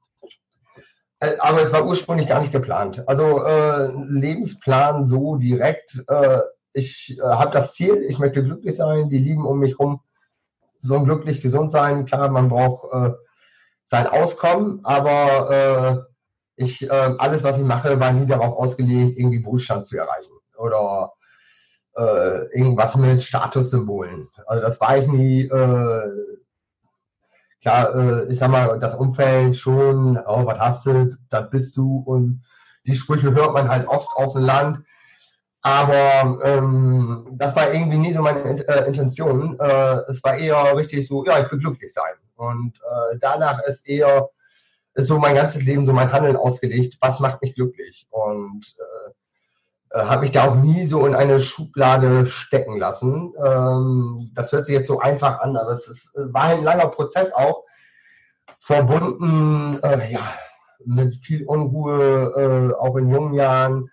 äh, 1.20 1.38
aber 1.40 1.62
es 1.62 1.72
war 1.72 1.86
ursprünglich 1.86 2.28
gar 2.28 2.40
nicht 2.40 2.52
geplant. 2.52 3.08
Also 3.08 3.44
äh, 3.46 3.92
Lebensplan 4.08 5.06
so 5.06 5.36
direkt. 5.36 6.04
Äh, 6.08 6.40
ich 6.74 7.18
äh, 7.20 7.22
habe 7.22 7.52
das 7.52 7.74
Ziel, 7.74 8.06
ich 8.08 8.20
möchte 8.20 8.44
glücklich 8.44 8.76
sein, 8.76 9.10
die 9.10 9.20
lieben 9.20 9.46
um 9.46 9.60
mich 9.60 9.80
rum 9.80 10.02
sollen 10.82 11.06
glücklich, 11.06 11.42
gesund 11.42 11.72
sein. 11.72 12.06
Klar, 12.06 12.30
man 12.30 12.50
braucht 12.50 12.94
äh, 12.94 13.14
sein 13.86 14.08
Auskommen, 14.08 14.82
aber 14.84 16.08
äh, 16.08 16.14
ich, 16.56 16.84
äh, 16.84 17.16
alles, 17.18 17.44
was 17.44 17.58
ich 17.58 17.66
mache, 17.66 18.00
war 18.00 18.12
nie 18.12 18.26
darauf 18.26 18.58
ausgelegt, 18.58 19.18
irgendwie 19.18 19.46
Wohlstand 19.46 19.86
zu 19.86 19.98
erreichen 19.98 20.34
oder 20.58 21.14
äh, 21.96 22.58
irgendwas 22.58 22.96
mit 22.96 23.22
Statussymbolen. 23.22 24.28
Also 24.46 24.62
das 24.62 24.80
war 24.82 24.98
ich 24.98 25.08
nie. 25.08 25.44
Äh, 25.44 26.12
klar, 27.62 27.96
äh, 27.96 28.32
ich 28.32 28.38
sag 28.38 28.50
mal, 28.50 28.78
das 28.80 28.96
Umfeld 28.96 29.56
schon, 29.56 30.18
oh, 30.18 30.46
was 30.46 30.60
hast 30.60 30.86
du, 30.86 31.18
das 31.30 31.50
bist 31.50 31.78
du 31.78 32.04
und 32.06 32.44
die 32.86 32.96
Sprüche 32.96 33.34
hört 33.34 33.54
man 33.54 33.70
halt 33.70 33.88
oft 33.88 34.10
auf 34.16 34.34
dem 34.34 34.44
Land. 34.44 34.84
Aber 35.64 36.40
ähm, 36.44 37.26
das 37.32 37.56
war 37.56 37.74
irgendwie 37.74 37.98
nie 37.98 38.14
so 38.14 38.22
meine 38.22 38.42
äh, 38.68 38.86
Intention. 38.86 39.58
Äh, 39.60 40.02
es 40.10 40.24
war 40.24 40.38
eher 40.38 40.76
richtig 40.76 41.08
so, 41.08 41.26
ja, 41.26 41.40
ich 41.40 41.52
will 41.52 41.60
glücklich 41.60 41.94
sein. 41.94 42.14
Und 42.36 42.78
äh, 42.78 43.18
danach 43.20 43.60
ist 43.64 43.88
eher 43.88 44.30
ist 44.96 45.08
so 45.08 45.18
mein 45.18 45.36
ganzes 45.36 45.64
Leben, 45.64 45.86
so 45.86 45.94
mein 45.94 46.12
Handeln 46.12 46.36
ausgelegt, 46.36 46.98
was 47.02 47.20
macht 47.20 47.42
mich 47.42 47.56
glücklich. 47.56 48.06
Und 48.12 48.76
äh, 48.78 49.12
äh, 49.94 50.06
habe 50.06 50.22
mich 50.22 50.32
da 50.32 50.48
auch 50.48 50.56
nie 50.56 50.86
so 50.86 51.06
in 51.06 51.16
eine 51.16 51.40
Schublade 51.40 52.28
stecken 52.28 52.78
lassen. 52.78 53.34
Ähm, 53.44 54.32
das 54.34 54.52
hört 54.52 54.66
sich 54.66 54.76
jetzt 54.76 54.88
so 54.88 55.00
einfach 55.00 55.40
an, 55.40 55.56
aber 55.56 55.72
es 55.72 55.88
ist, 55.88 56.12
war 56.16 56.46
ein 56.46 56.64
langer 56.64 56.88
Prozess 56.88 57.32
auch, 57.34 57.64
verbunden 58.60 59.80
äh, 59.84 60.12
ja, 60.12 60.36
mit 60.84 61.16
viel 61.16 61.46
Unruhe, 61.46 62.74
äh, 62.76 62.76
auch 62.76 62.96
in 62.96 63.10
jungen 63.10 63.36
Jahren 63.36 63.90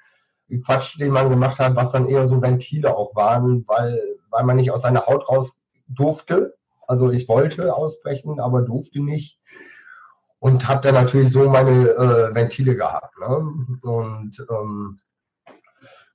Quatsch, 0.58 0.98
den 0.98 1.12
man 1.12 1.30
gemacht 1.30 1.58
hat, 1.58 1.76
was 1.76 1.92
dann 1.92 2.06
eher 2.06 2.26
so 2.26 2.42
Ventile 2.42 2.96
auch 2.96 3.14
waren, 3.14 3.64
weil, 3.68 4.00
weil 4.30 4.44
man 4.44 4.56
nicht 4.56 4.72
aus 4.72 4.82
seiner 4.82 5.06
Haut 5.06 5.28
raus 5.28 5.60
durfte. 5.86 6.54
Also 6.86 7.10
ich 7.10 7.28
wollte 7.28 7.74
ausbrechen, 7.74 8.40
aber 8.40 8.62
durfte 8.62 9.00
nicht. 9.00 9.38
Und 10.40 10.66
habe 10.66 10.80
dann 10.80 10.94
natürlich 10.94 11.30
so 11.30 11.48
meine 11.48 11.90
äh, 11.90 12.34
Ventile 12.34 12.74
gehabt. 12.74 13.16
Ne? 13.20 13.52
Und 13.82 14.46
ähm, 14.50 14.98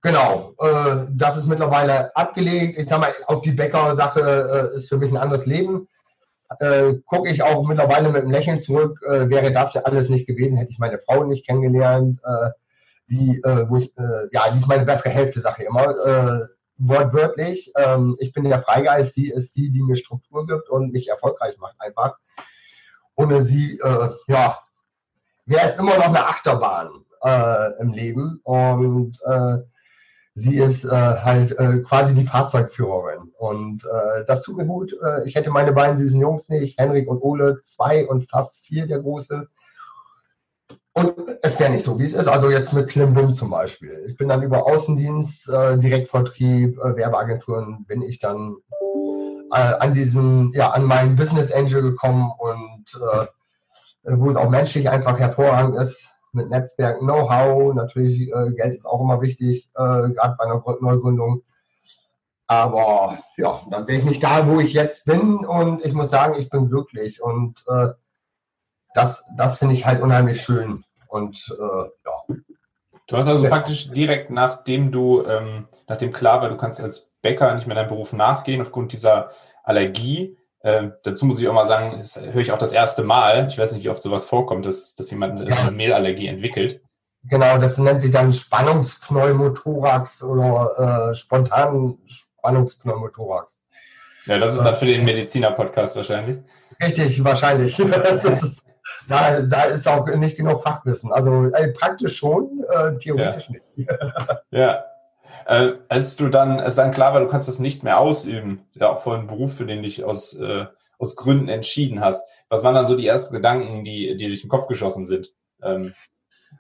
genau, 0.02 0.54
äh, 0.60 1.06
das 1.12 1.38
ist 1.38 1.46
mittlerweile 1.46 2.14
abgelegt. 2.16 2.78
Ich 2.78 2.88
sag 2.88 3.00
mal, 3.00 3.14
auf 3.28 3.42
die 3.42 3.52
Bäcker-Sache 3.52 4.72
äh, 4.74 4.76
ist 4.76 4.90
für 4.90 4.98
mich 4.98 5.12
ein 5.12 5.18
anderes 5.18 5.46
Leben. 5.46 5.88
Äh, 6.60 6.96
Gucke 7.06 7.30
ich 7.30 7.44
auch 7.44 7.66
mittlerweile 7.68 8.10
mit 8.10 8.24
einem 8.24 8.32
Lächeln 8.32 8.60
zurück. 8.60 9.00
Äh, 9.08 9.30
wäre 9.30 9.52
das 9.52 9.76
ja 9.76 9.82
alles 9.84 10.10
nicht 10.10 10.28
gewesen, 10.28 10.58
hätte 10.58 10.72
ich 10.72 10.80
meine 10.80 11.00
Frau 11.00 11.24
nicht 11.24 11.46
kennengelernt. 11.46 12.20
Die, 13.08 13.40
äh, 13.44 13.70
wo 13.70 13.78
ich, 13.78 13.96
äh, 13.98 14.28
ja, 14.32 14.50
die 14.52 14.58
ist 14.58 14.68
meine 14.68 14.86
bessere 14.86 15.10
Hälfte, 15.10 15.40
sage 15.40 15.64
ich 15.64 15.70
immer, 15.70 15.90
äh, 16.06 16.48
wortwörtlich. 16.78 17.72
Ähm, 17.78 18.16
ich 18.20 18.34
bin 18.34 18.46
der 18.46 18.62
Freigeist, 18.62 19.14
sie 19.14 19.30
ist 19.30 19.56
die, 19.56 19.72
die 19.72 19.82
mir 19.82 19.96
Struktur 19.96 20.46
gibt 20.46 20.70
und 20.70 20.92
mich 20.92 21.10
erfolgreich 21.10 21.58
macht 21.58 21.76
einfach. 21.80 22.18
Ohne 23.16 23.44
sie, 23.44 23.80
äh, 23.80 24.10
ja, 24.28 24.60
wäre 25.46 25.66
es 25.66 25.78
immer 25.78 25.98
noch 25.98 26.08
eine 26.08 26.26
Achterbahn 26.26 27.06
äh, 27.24 27.82
im 27.82 27.94
Leben 27.94 28.40
und 28.44 29.20
äh, 29.26 29.58
sie 30.36 30.58
ist 30.58 30.84
äh, 30.84 30.90
halt 30.90 31.58
äh, 31.58 31.80
quasi 31.80 32.14
die 32.14 32.26
Fahrzeugführerin. 32.26 33.32
Und 33.38 33.86
äh, 33.86 34.26
das 34.26 34.44
tut 34.44 34.58
mir 34.58 34.66
gut. 34.66 34.96
Äh, 35.02 35.26
ich 35.26 35.36
hätte 35.36 35.50
meine 35.50 35.72
beiden 35.72 35.98
süßen 35.98 36.20
Jungs 36.20 36.50
nicht, 36.50 36.78
Henrik 36.78 37.08
und 37.08 37.22
Ole, 37.22 37.62
zwei 37.64 38.06
und 38.06 38.30
fast 38.30 38.66
vier 38.66 38.86
der 38.86 39.00
Große. 39.00 39.48
Und 40.98 41.14
es 41.42 41.60
wäre 41.60 41.72
nicht 41.72 41.84
so, 41.84 42.00
wie 42.00 42.04
es 42.04 42.14
ist. 42.14 42.30
Also 42.30 42.50
jetzt 42.50 42.72
mit 42.72 42.88
Klimbim 42.88 43.34
zum 43.34 43.50
Beispiel. 43.50 44.06
Ich 44.08 44.16
bin 44.16 44.30
dann 44.30 44.42
über 44.42 44.66
Außendienst, 44.66 45.50
äh, 45.50 45.78
Direktvertrieb, 45.78 46.80
äh, 46.80 46.96
Werbeagenturen 46.96 47.86
bin 47.86 48.02
ich 48.02 48.18
dann 48.20 48.56
äh, 49.52 49.58
an 49.58 49.94
diesen, 49.94 50.54
ja, 50.54 50.72
an 50.72 50.86
meinen 50.86 51.18
Business 51.18 51.52
Angel 51.52 51.82
gekommen 51.82 52.32
und 52.38 52.86
äh, 53.12 53.26
wo 54.04 54.30
es 54.30 54.38
auch 54.38 54.50
menschlich 54.50 54.90
einfach 54.90 55.20
hervorragend 55.20 55.78
ist 55.78 56.12
mit 56.32 56.50
Netzwerk, 56.50 57.00
Know-how. 57.00 57.74
Natürlich, 57.74 58.32
äh, 58.32 58.52
Geld 58.54 58.74
ist 58.74 58.86
auch 58.86 59.02
immer 59.02 59.20
wichtig, 59.20 59.70
äh, 59.76 60.10
gerade 60.12 60.38
bei 60.38 60.46
einer 60.46 60.64
Neugründung. 60.80 61.42
Aber 62.48 63.20
ja, 63.36 63.64
dann 63.70 63.86
bin 63.86 64.00
ich 64.00 64.06
nicht 64.06 64.24
da, 64.24 64.48
wo 64.48 64.62
ich 64.62 64.72
jetzt 64.72 65.06
bin 65.06 65.44
und 65.44 65.84
ich 65.84 65.92
muss 65.92 66.10
sagen, 66.10 66.36
ich 66.38 66.50
bin 66.50 66.70
glücklich 66.70 67.22
und 67.22 67.66
das, 68.96 69.24
das 69.36 69.60
finde 69.60 69.76
ich 69.76 69.86
halt 69.86 70.02
unheimlich 70.02 70.42
schön. 70.42 70.84
Und 71.08 71.46
äh, 71.60 71.90
ja. 72.06 72.36
Du 73.08 73.18
hast 73.18 73.28
also 73.28 73.48
praktisch 73.48 73.92
direkt 73.92 74.32
nachdem 74.32 74.92
du, 74.92 75.24
ähm, 75.26 75.68
nachdem 75.88 76.12
klar 76.12 76.42
war, 76.42 76.50
du 76.50 76.58
kannst 76.58 76.82
als 76.82 77.14
Bäcker 77.22 77.54
nicht 77.54 77.68
mehr 77.68 77.76
deinem 77.76 77.90
Beruf 77.90 78.14
nachgehen 78.14 78.62
aufgrund 78.62 78.94
dieser 78.94 79.30
Allergie. 79.64 80.38
Ähm, 80.64 80.94
dazu 81.04 81.28
muss 81.28 81.40
ich 81.40 81.48
auch 81.48 81.54
mal 81.54 81.68
sagen, 81.68 81.98
das 81.98 82.20
höre 82.20 82.42
ich 82.42 82.52
auch 82.52 82.58
das 82.58 82.72
erste 82.72 83.04
Mal. 83.04 83.48
Ich 83.48 83.58
weiß 83.60 83.74
nicht, 83.74 83.84
wie 83.84 83.90
oft 83.90 84.02
sowas 84.02 84.26
vorkommt, 84.26 84.66
dass, 84.66 84.96
dass 84.96 85.12
jemand 85.12 85.40
eine 85.40 85.72
Mehlallergie 85.72 86.28
entwickelt. 86.28 86.82
Genau, 87.26 87.58
das 87.58 87.78
nennt 87.78 88.02
sich 88.02 88.12
dann 88.12 88.34
Spannungspneumothorax 88.34 90.24
oder 90.24 91.12
äh, 91.12 91.16
spontanen 91.16 92.00
Spannungspneumothorax. 92.08 93.64
Ja, 94.26 94.40
das 94.40 94.56
ist 94.56 94.64
dann 94.64 94.76
für 94.76 94.86
den 94.86 95.06
Mediziner-Podcast 95.06 95.96
wahrscheinlich. 95.96 96.38
Richtig, 96.82 97.24
wahrscheinlich. 97.24 97.78
das 97.92 98.44
ist, 98.44 98.66
da, 99.08 99.42
da 99.42 99.64
ist 99.64 99.88
auch 99.88 100.08
nicht 100.08 100.38
genug 100.38 100.64
Fachwissen. 100.64 101.12
Also 101.12 101.46
äh, 101.48 101.70
praktisch 101.70 102.18
schon, 102.18 102.64
äh, 102.70 102.98
theoretisch 102.98 103.50
ja. 103.50 103.56
nicht. 103.76 103.90
ja. 104.52 104.84
Äh, 105.46 105.74
als 105.90 106.16
du 106.16 106.30
dann, 106.30 106.60
als 106.60 106.76
dann 106.76 106.92
klar 106.92 107.14
war, 107.14 107.22
du 107.22 107.28
kannst 107.28 107.48
das 107.48 107.60
nicht 107.60 107.84
mehr 107.84 108.00
ausüben, 108.00 108.66
ja 108.74 108.90
auch 108.90 109.02
vor 109.02 109.16
einem 109.16 109.28
Beruf, 109.28 109.56
für 109.56 109.66
den 109.66 109.78
du 109.78 109.84
dich 109.84 110.04
aus, 110.04 110.36
äh, 110.36 110.66
aus 110.98 111.16
Gründen 111.16 111.50
entschieden 111.50 112.02
hast. 112.02 112.28
Was 112.50 112.64
waren 112.64 112.76
dann 112.76 112.86
so 112.86 112.96
die 112.96 113.08
ersten 113.08 113.36
Gedanken, 113.36 113.84
die, 113.84 114.18
die 114.18 114.28
durch 114.28 114.42
den 114.42 114.50
Kopf 114.50 114.68
geschossen 114.68 115.06
sind? 115.06 115.34
Ähm, 115.62 115.94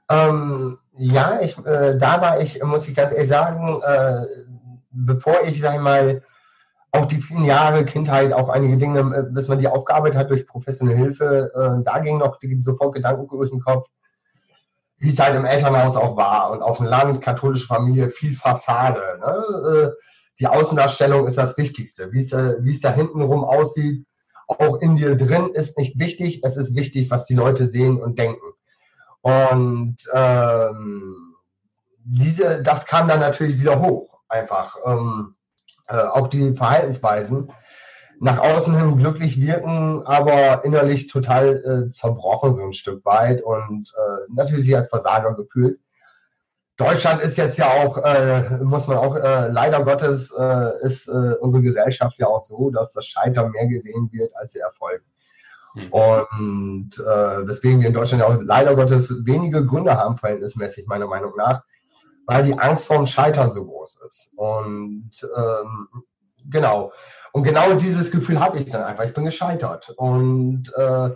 ähm, 0.10 0.77
ja, 0.98 1.39
ich, 1.41 1.58
äh, 1.65 1.98
da 1.98 2.22
war 2.22 2.41
ich, 2.41 2.62
muss 2.63 2.88
ich 2.88 2.96
ganz 2.96 3.12
ehrlich 3.12 3.29
sagen, 3.29 3.82
äh, 3.84 4.25
bevor 4.91 5.41
ich, 5.44 5.62
sag 5.62 5.75
ich 5.75 5.82
mal, 5.82 6.22
auch 6.96 7.06
die 7.06 7.22
vielen 7.22 7.46
Jahre 7.46 7.86
Kindheit, 7.86 8.34
auch 8.34 8.50
einige 8.50 8.78
Dinge, 8.78 9.00
äh, 9.00 9.24
bis 9.32 9.48
man 9.48 9.60
die 9.60 9.68
aufgearbeitet 9.68 10.18
hat 10.18 10.30
durch 10.30 10.48
professionelle 10.48 10.98
Hilfe, 10.98 11.52
äh, 11.54 11.84
da 11.84 12.00
ging 12.00 12.18
noch 12.18 12.40
die, 12.40 12.62
sofort 12.62 12.96
Gedanken 12.96 13.28
durch 13.28 13.50
den 13.50 13.62
Kopf, 13.62 13.88
wie 14.98 15.10
es 15.10 15.20
halt 15.20 15.36
im 15.36 15.46
Elternhaus 15.46 15.96
auch 15.96 16.16
war 16.18 16.52
und 16.52 16.62
auf 16.62 16.78
dem 16.78 16.88
Land, 16.88 17.22
katholische 17.22 17.68
Familie, 17.68 18.10
viel 18.10 18.36
Fassade. 18.36 19.02
Ne? 19.20 19.70
Äh, 19.70 19.92
die 20.40 20.48
Außendarstellung 20.48 21.28
ist 21.28 21.38
das 21.38 21.58
Wichtigste. 21.58 22.12
Wie 22.12 22.22
es, 22.22 22.34
äh, 22.34 22.56
es 22.68 22.82
da 22.82 22.92
hintenrum 22.92 23.44
aussieht, 23.44 24.06
auch 24.48 24.80
in 24.80 24.96
dir 24.96 25.16
drin, 25.16 25.50
ist 25.54 25.78
nicht 25.78 26.00
wichtig. 26.00 26.42
Es 26.44 26.58
ist 26.58 26.75
wichtig, 26.75 27.10
was 27.10 27.25
die 27.25 27.36
Leute 27.36 27.68
sehen 27.68 28.02
und 28.02 28.20
denken. 28.20 28.46
Und 29.22 29.98
ähm, 30.14 31.36
diese, 32.04 32.62
das 32.62 32.86
kam 32.86 33.08
dann 33.08 33.20
natürlich 33.20 33.60
wieder 33.60 33.82
hoch, 33.82 34.20
einfach. 34.30 34.78
Ähm, 34.86 35.35
äh, 35.88 35.98
auch 35.98 36.27
die 36.27 36.56
Verhaltensweisen 36.56 37.51
nach 38.20 38.39
außen 38.39 38.75
hin 38.75 38.98
glücklich 38.98 39.39
wirken, 39.39 40.04
aber 40.06 40.63
innerlich 40.63 41.08
total 41.08 41.88
äh, 41.88 41.92
zerbrochen 41.92 42.54
so 42.56 42.63
ein 42.63 42.74
Stück 42.74 43.04
weit 43.06 43.42
und 43.44 43.94
äh, 43.98 44.34
natürlich 44.34 44.63
sich 44.65 44.75
als 44.75 44.89
Versager 44.89 45.36
gefühlt. 45.36 45.80
Deutschland 46.77 47.22
ist 47.22 47.38
jetzt 47.38 47.58
ja 47.58 47.68
auch, 47.68 47.98
äh, 47.98 48.58
muss 48.63 48.88
man 48.88 48.98
auch, 48.98 49.15
äh, 49.15 49.48
leider 49.48 49.84
Gottes 49.84 50.34
äh, 50.38 50.86
ist 50.86 51.08
äh, 51.08 51.36
unsere 51.39 51.63
Gesellschaft 51.63 52.18
ja 52.20 52.27
auch 52.27 52.42
so, 52.42 52.70
dass 52.70 52.92
das 52.92 53.06
Scheitern 53.06 53.51
mehr 53.51 53.68
gesehen 53.68 54.10
wird 54.12 54.36
als 54.36 54.54
der 54.54 54.65
Erfolg. 54.65 55.01
Mhm. 55.74 55.92
Und 55.92 56.89
äh, 57.00 57.46
deswegen 57.46 57.80
wir 57.80 57.88
in 57.88 57.94
Deutschland 57.94 58.22
ja 58.22 58.27
auch 58.27 58.42
leider 58.42 58.75
Gottes 58.75 59.13
wenige 59.25 59.65
Gründe 59.65 59.96
haben, 59.96 60.18
verhältnismäßig 60.18 60.86
meiner 60.88 61.08
Meinung 61.08 61.34
nach, 61.38 61.63
weil 62.25 62.44
die 62.44 62.58
Angst 62.58 62.88
vorm 62.88 63.05
Scheitern 63.05 63.51
so 63.51 63.65
groß 63.65 63.98
ist. 64.08 64.32
Und 64.36 65.12
ähm, 65.36 65.88
genau. 66.50 66.91
Und 67.32 67.44
genau 67.44 67.74
dieses 67.74 68.12
Gefühl 68.12 68.39
hatte 68.39 68.58
ich 68.58 68.70
dann 68.70 68.84
einfach. 68.84 69.05
Ich 69.05 69.13
bin 69.13 69.25
gescheitert. 69.25 69.89
Und 69.98 70.72
äh, 70.75 71.10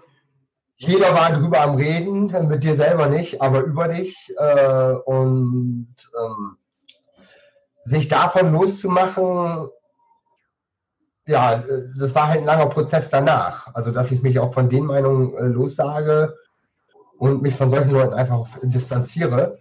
jeder 0.78 1.14
war 1.14 1.32
drüber 1.32 1.62
am 1.62 1.76
Reden, 1.76 2.28
mit 2.48 2.64
dir 2.64 2.76
selber 2.76 3.08
nicht, 3.08 3.42
aber 3.42 3.62
über 3.62 3.88
dich. 3.88 4.34
Äh, 4.38 4.94
und 5.06 5.96
ähm, 6.18 6.58
sich 7.86 8.08
davon 8.08 8.52
loszumachen, 8.52 9.70
ja, 11.26 11.64
das 12.00 12.16
war 12.16 12.28
halt 12.28 12.40
ein 12.40 12.46
langer 12.46 12.68
Prozess 12.68 13.10
danach. 13.10 13.74
Also, 13.76 13.92
dass 13.92 14.12
ich 14.12 14.22
mich 14.22 14.40
auch 14.40 14.54
von 14.54 14.70
den 14.70 14.86
Meinungen 14.86 15.36
äh, 15.36 15.44
lossage 15.44 16.36
und 17.18 17.42
mich 17.42 17.56
von 17.56 17.70
solchen 17.70 17.92
Leuten 17.92 18.14
einfach 18.14 18.48
distanziere. 18.64 19.60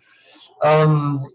Ähm, 0.63 1.27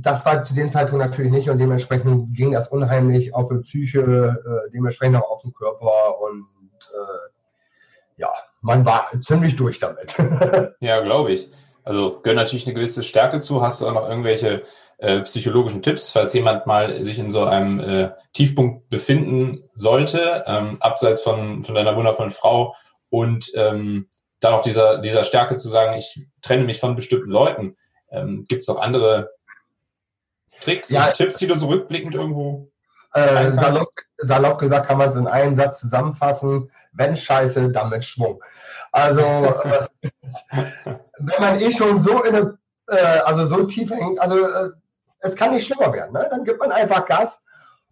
das 0.00 0.24
war 0.24 0.42
zu 0.42 0.54
dem 0.54 0.70
Zeitpunkt 0.70 1.04
natürlich 1.04 1.30
nicht 1.30 1.50
und 1.50 1.58
dementsprechend 1.58 2.34
ging 2.34 2.52
das 2.52 2.68
unheimlich 2.68 3.34
auf 3.34 3.48
die 3.48 3.58
Psyche, 3.58 4.00
äh, 4.00 4.70
dementsprechend 4.72 5.16
auch 5.16 5.30
auf 5.30 5.42
den 5.42 5.52
Körper 5.52 6.20
und 6.20 6.46
äh, 6.92 8.20
ja, 8.20 8.32
man 8.62 8.86
war 8.86 9.10
ziemlich 9.20 9.56
durch 9.56 9.78
damit. 9.78 10.16
ja, 10.80 11.00
glaube 11.00 11.32
ich. 11.32 11.50
Also 11.84 12.20
gehört 12.20 12.36
natürlich 12.36 12.66
eine 12.66 12.74
gewisse 12.74 13.02
Stärke 13.02 13.40
zu. 13.40 13.62
Hast 13.62 13.80
du 13.80 13.86
auch 13.86 13.92
noch 13.92 14.08
irgendwelche 14.08 14.62
äh, 14.98 15.20
psychologischen 15.20 15.82
Tipps, 15.82 16.10
falls 16.10 16.32
jemand 16.32 16.66
mal 16.66 17.04
sich 17.04 17.18
in 17.18 17.30
so 17.30 17.44
einem 17.44 17.80
äh, 17.80 18.10
Tiefpunkt 18.32 18.88
befinden 18.88 19.62
sollte, 19.74 20.42
ähm, 20.46 20.78
abseits 20.80 21.20
von, 21.20 21.64
von 21.64 21.74
deiner 21.74 21.96
wundervollen 21.96 22.30
Frau 22.30 22.74
und 23.10 23.52
ähm, 23.54 24.08
dann 24.40 24.54
auch 24.54 24.62
dieser, 24.62 24.98
dieser 24.98 25.22
Stärke 25.22 25.56
zu 25.56 25.68
sagen, 25.68 25.96
ich 25.96 26.26
trenne 26.42 26.64
mich 26.64 26.80
von 26.80 26.96
bestimmten 26.96 27.30
Leuten. 27.30 27.76
Ähm, 28.16 28.44
Gibt 28.48 28.62
es 28.62 28.68
noch 28.68 28.80
andere 28.80 29.30
Tricks 30.60 30.90
ja, 30.90 31.08
Tipps, 31.08 31.36
die 31.36 31.46
du 31.46 31.54
so 31.54 31.66
rückblickend 31.66 32.14
irgendwo 32.14 32.70
äh, 33.12 33.52
salopp, 33.52 33.92
salopp, 34.18 34.58
gesagt 34.58 34.86
kann 34.86 34.98
man 34.98 35.08
es 35.08 35.16
in 35.16 35.26
einem 35.26 35.54
Satz 35.54 35.80
zusammenfassen. 35.80 36.70
Wenn 36.92 37.16
Scheiße, 37.16 37.70
dann 37.70 37.90
mit 37.90 38.04
Schwung. 38.04 38.42
Also, 38.92 39.20
äh, 39.20 39.86
wenn 41.18 41.40
man 41.40 41.60
eh 41.60 41.70
schon 41.70 42.02
so 42.02 42.22
in 42.22 42.34
eine, 42.34 42.58
äh, 42.88 43.20
also 43.24 43.46
so 43.46 43.64
tief 43.64 43.90
hängt, 43.90 44.20
also 44.20 44.46
äh, 44.46 44.70
es 45.20 45.34
kann 45.34 45.52
nicht 45.52 45.66
schlimmer 45.66 45.92
werden. 45.92 46.12
Ne? 46.12 46.26
Dann 46.30 46.44
gibt 46.44 46.60
man 46.60 46.72
einfach 46.72 47.06
Gas. 47.06 47.42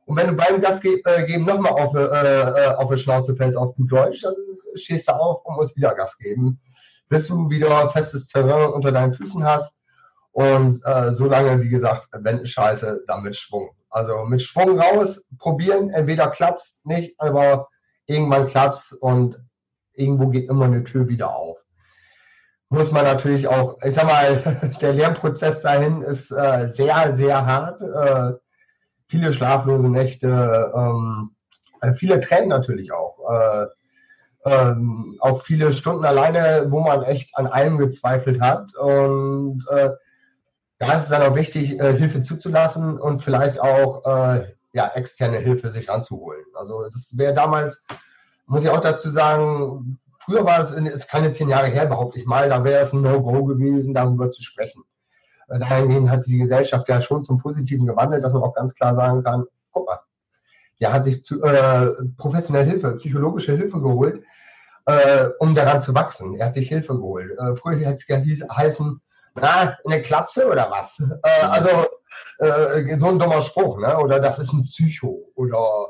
Und 0.07 0.17
wenn 0.17 0.29
du 0.29 0.35
beim 0.35 0.61
Gas 0.61 0.81
ge 0.81 1.01
äh, 1.05 1.25
geben 1.25 1.47
nochmal 1.47 1.73
auf, 1.73 1.95
äh, 1.95 2.01
äh, 2.01 2.75
auf 2.75 2.91
die 2.91 2.99
Schnauze 2.99 3.35
fällst, 3.35 3.57
auf 3.57 3.75
gut 3.77 3.91
Deutsch, 3.91 4.21
dann 4.21 4.35
stehst 4.75 5.09
du 5.09 5.13
auf 5.13 5.45
und 5.45 5.57
musst 5.57 5.77
wieder 5.77 5.95
Gas 5.95 6.19
geben, 6.19 6.61
bis 7.09 7.29
du 7.29 7.49
wieder 7.49 7.89
festes 7.89 8.27
Terrain 8.27 8.73
unter 8.73 8.93
deinen 8.93 9.15
Füßen 9.15 9.45
hast. 9.45 9.79
Und 10.35 10.81
äh, 10.85 11.13
so 11.13 11.27
lange, 11.27 11.63
wie 11.63 11.69
gesagt, 11.69 12.09
wenn 12.13 12.45
Scheiße, 12.45 13.05
dann 13.07 13.23
mit 13.23 13.37
Schwung. 13.37 13.71
Also 13.91 14.25
mit 14.25 14.43
Schwung 14.43 14.79
raus, 14.79 15.25
probieren, 15.39 15.91
entweder 15.91 16.29
klappt's 16.29 16.81
nicht, 16.85 17.15
aber 17.19 17.69
irgendwann 18.07 18.47
klappt's 18.47 18.93
und 18.93 19.39
irgendwo 19.95 20.29
geht 20.29 20.49
immer 20.49 20.67
eine 20.67 20.85
Tür 20.85 21.09
wieder 21.09 21.35
auf 21.35 21.65
muss 22.75 22.93
man 22.93 23.05
natürlich 23.05 23.49
auch, 23.49 23.79
ich 23.83 23.95
sag 23.95 24.07
mal, 24.07 24.61
der 24.81 24.93
Lernprozess 24.93 25.63
dahin 25.63 26.03
ist 26.03 26.31
äh, 26.31 26.67
sehr, 26.67 27.13
sehr 27.13 27.47
hart. 27.47 27.81
Äh, 27.81 28.33
viele 29.07 29.33
schlaflose 29.33 29.89
Nächte, 29.89 30.73
ähm, 30.75 31.31
äh, 31.81 31.93
viele 31.93 32.21
Tränen 32.21 32.49
natürlich 32.49 32.93
auch. 32.93 33.19
Äh, 33.31 33.67
ähm, 34.47 35.17
auch 35.21 35.43
viele 35.43 35.73
Stunden 35.73 36.05
alleine, 36.05 36.67
wo 36.69 36.81
man 36.81 37.03
echt 37.03 37.37
an 37.39 37.47
allem 37.47 37.79
gezweifelt 37.79 38.41
hat. 38.41 38.75
Und 38.77 39.65
äh, 39.71 39.91
da 40.79 40.93
ist 40.93 41.05
es 41.05 41.09
dann 41.09 41.23
auch 41.23 41.37
wichtig, 41.37 41.81
äh, 41.81 41.97
Hilfe 41.97 42.23
zuzulassen 42.23 42.99
und 42.99 43.23
vielleicht 43.23 43.61
auch 43.61 44.03
ja, 44.73 44.89
externe 44.95 45.39
Hilfe 45.39 45.71
sich 45.71 45.89
ranzuholen. 45.89 46.45
Also 46.55 46.89
das 46.93 47.17
wäre 47.17 47.33
damals, 47.33 47.85
muss 48.47 48.65
ich 48.65 48.71
auch 48.71 48.81
dazu 48.81 49.09
sagen, 49.09 50.01
Früher 50.25 50.47
war 50.47 50.59
es, 50.61 50.71
ist 50.71 51.09
keine 51.09 51.33
zehn 51.33 51.51
Jahre 51.51 51.67
her, 51.67 51.85
behaupte 51.85 52.19
ich 52.19 52.25
mal, 52.25 52.49
da 52.49 52.65
wäre 52.65 52.81
es 52.81 52.95
ein 52.95 53.03
No-Go 53.03 53.45
gewesen, 53.45 53.93
darüber 53.93 54.31
zu 54.31 54.43
sprechen. 54.43 54.83
Äh, 55.49 55.59
dahingehend 55.59 56.09
hat 56.09 56.23
sich 56.23 56.33
die 56.33 56.39
Gesellschaft 56.39 56.89
ja 56.89 57.03
schon 57.03 57.25
zum 57.25 57.37
Positiven 57.37 57.87
gewandelt, 57.87 58.25
dass 58.25 58.33
man 58.33 58.43
auch 58.43 58.55
ganz 58.55 58.75
klar 58.75 58.95
sagen 58.95 59.23
kann, 59.23 59.45
guck 59.71 59.87
mal, 59.87 60.01
der 60.81 60.95
hat 60.95 61.05
sich 61.05 61.23
zu, 61.25 61.43
äh, 61.43 61.93
professionelle 62.17 62.65
Hilfe, 62.65 62.97
psychologische 62.97 63.55
Hilfe 63.55 63.83
geholt, 63.83 64.25
äh, 64.87 65.29
um 65.41 65.55
daran 65.55 65.83
zu 65.83 65.95
wachsen. 65.95 66.37
Er 66.37 66.47
hat 66.47 66.55
sich 66.55 66.69
Hilfe 66.71 66.95
geholt. 66.95 67.39
Äh, 67.39 67.55
früher 67.57 67.77
hätte 67.81 67.93
es 67.93 68.07
geheißen, 68.07 69.03
na, 69.35 69.77
eine 69.85 70.03
Klapse 70.03 70.49
oder 70.49 70.71
was? 70.71 71.01
Äh, 71.23 71.47
also 71.47 71.87
äh, 72.39 72.99
so 72.99 73.09
ein 73.09 73.19
dummer 73.19 73.43
Spruch, 73.43 73.79
ne? 73.79 73.99
Oder 73.99 74.21
das 74.21 74.39
ist 74.39 74.53
ein 74.53 74.65
Psycho 74.65 75.31
oder 75.35 75.89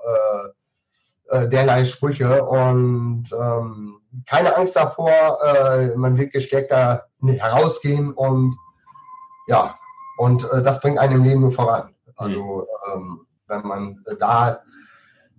äh, 1.30 1.48
derlei 1.48 1.84
Sprüche. 1.84 2.44
Und 2.44 3.26
ähm, 3.32 4.00
keine 4.26 4.56
Angst 4.56 4.76
davor, 4.76 5.38
äh, 5.42 5.94
man 5.96 6.16
wird 6.16 6.32
gestärkter 6.32 7.06
herausgehen 7.22 8.12
und 8.12 8.56
ja, 9.46 9.76
und 10.18 10.50
äh, 10.52 10.62
das 10.62 10.80
bringt 10.80 10.98
einen 10.98 11.16
im 11.16 11.24
Leben 11.24 11.40
nur 11.40 11.52
voran. 11.52 11.94
Also 12.16 12.66
ähm, 12.92 13.26
wenn 13.48 13.66
man 13.66 14.02
äh, 14.06 14.16
da 14.16 14.60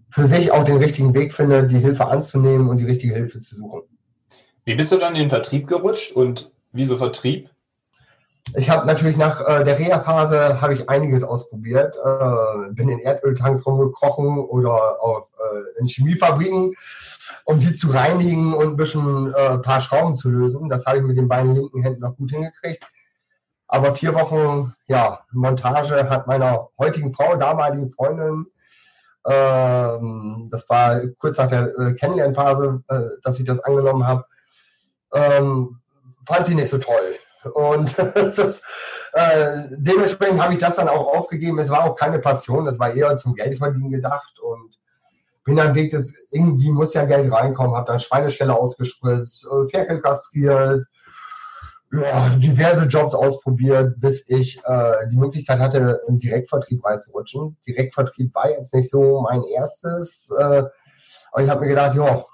für 0.10 0.26
sich 0.26 0.52
auch 0.52 0.64
den 0.64 0.78
richtigen 0.78 1.14
Weg 1.14 1.34
findet, 1.34 1.72
die 1.72 1.80
Hilfe 1.80 2.08
anzunehmen 2.08 2.70
und 2.70 2.78
die 2.78 2.86
richtige 2.86 3.14
Hilfe 3.14 3.40
zu 3.40 3.56
suchen. 3.56 3.82
Wie 4.64 4.76
bist 4.76 4.92
du 4.92 4.98
dann 4.98 5.14
in 5.16 5.22
den 5.22 5.30
Vertrieb 5.30 5.68
gerutscht 5.68 6.12
und 6.12 6.52
wieso 6.72 6.98
Vertrieb? 6.98 7.50
Ich 8.54 8.70
habe 8.70 8.86
natürlich 8.86 9.18
nach 9.18 9.42
äh, 9.42 9.64
der 9.64 9.80
Reha-Phase 9.80 10.62
habe 10.62 10.76
ich 10.76 10.88
einiges 10.88 11.24
ausprobiert. 11.24 11.96
Äh, 11.98 12.72
bin 12.74 12.90
in 12.90 13.00
Erdöltanks 13.00 13.66
rumgekrochen 13.66 14.38
oder 14.38 15.02
auf, 15.02 15.30
äh, 15.40 15.80
in 15.80 15.88
Chemiefabriken, 15.88 16.76
um 17.46 17.60
die 17.60 17.74
zu 17.74 17.90
reinigen 17.90 18.54
und 18.54 18.68
ein 18.68 18.78
bisschen 18.78 19.34
äh, 19.34 19.58
paar 19.58 19.82
Schrauben 19.82 20.16
zu 20.16 20.30
lösen. 20.30 20.70
Das 20.70 20.86
habe 20.86 21.00
ich 21.00 21.04
mit 21.04 21.18
den 21.18 21.28
beiden 21.28 21.56
linken 21.56 21.82
Händen 21.82 22.02
noch 22.02 22.16
gut 22.16 22.32
hingekriegt. 22.32 22.84
Aber 23.68 23.96
vier 23.96 24.14
Wochen 24.14 24.74
ja, 24.86 25.22
Montage 25.32 26.08
hat 26.08 26.28
meiner 26.28 26.70
heutigen 26.78 27.14
Frau, 27.14 27.36
damaligen 27.36 27.92
Freundin, 27.92 28.46
ähm, 29.28 30.50
das 30.52 30.70
war 30.70 31.02
kurz 31.18 31.40
nach 31.40 31.48
der 31.48 31.78
äh, 31.80 31.94
Kennenlernphase, 31.94 32.84
äh, 32.90 33.02
dass 33.24 33.40
ich 33.40 33.46
das 33.46 33.60
angenommen 33.60 34.06
habe, 34.06 34.24
ähm, 35.14 35.80
fand 36.28 36.46
sie 36.46 36.54
nicht 36.54 36.70
so 36.70 36.78
toll 36.78 37.16
und 37.54 37.98
das, 38.16 38.62
äh, 39.14 39.64
dementsprechend 39.72 40.42
habe 40.42 40.54
ich 40.54 40.60
das 40.60 40.76
dann 40.76 40.90
auch 40.90 41.16
aufgegeben. 41.16 41.60
Es 41.60 41.70
war 41.70 41.84
auch 41.84 41.96
keine 41.96 42.20
Passion, 42.20 42.68
es 42.68 42.80
war 42.80 42.94
eher 42.94 43.16
zum 43.18 43.36
Geldverdienen 43.36 43.90
gedacht 43.90 44.40
und 44.40 44.78
bin 45.44 45.56
dann 45.58 45.76
Weg 45.76 45.92
des, 45.92 46.16
irgendwie 46.32 46.72
muss 46.72 46.96
ja 46.96 47.06
Geld 47.06 47.32
reinkommen, 47.32 47.76
habe 47.76 47.88
dann 47.88 48.00
Schweinestelle 48.00 48.54
ausgespritzt, 48.54 49.46
äh, 49.46 49.70
Ferkel 49.70 50.02
kastriert, 50.02 50.86
ja, 51.92 52.30
diverse 52.30 52.86
Jobs 52.86 53.14
ausprobiert, 53.14 53.94
bis 53.98 54.28
ich 54.28 54.60
äh, 54.66 55.08
die 55.12 55.18
Möglichkeit 55.18 55.60
hatte, 55.60 56.02
im 56.08 56.20
Direktvertrieb 56.20 56.84
reinzurutschen. 56.84 57.56
Direktvertrieb 57.68 58.34
war 58.34 58.50
jetzt 58.50 58.74
nicht 58.74 58.90
so 58.90 59.22
mein 59.22 59.44
erstes, 59.44 60.32
äh, 60.38 60.64
aber 61.32 61.44
ich 61.44 61.50
habe 61.50 61.62
mir 61.62 61.68
gedacht, 61.68 61.96
ja, 61.96 62.26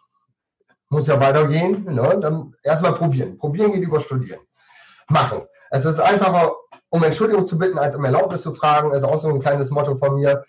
muss 0.90 1.08
ja 1.08 1.20
weitergehen, 1.20 1.84
ne? 1.86 2.18
dann 2.22 2.56
erstmal 2.64 2.94
probieren. 2.94 3.38
Probieren 3.38 3.72
geht 3.72 3.84
über 3.84 4.00
Studieren 4.00 4.42
machen. 5.12 5.42
Es 5.70 5.86
ist 5.86 6.00
einfacher, 6.00 6.54
um 6.90 7.04
Entschuldigung 7.04 7.48
zu 7.48 7.58
bitten, 7.58 7.78
als 7.78 7.96
um 7.96 8.04
Erlaubnis 8.04 8.42
zu 8.42 8.54
fragen. 8.54 8.94
Ist 8.94 9.04
auch 9.04 9.20
so 9.20 9.30
ein 9.30 9.40
kleines 9.40 9.70
Motto 9.70 9.96
von 9.96 10.16
mir. 10.16 10.44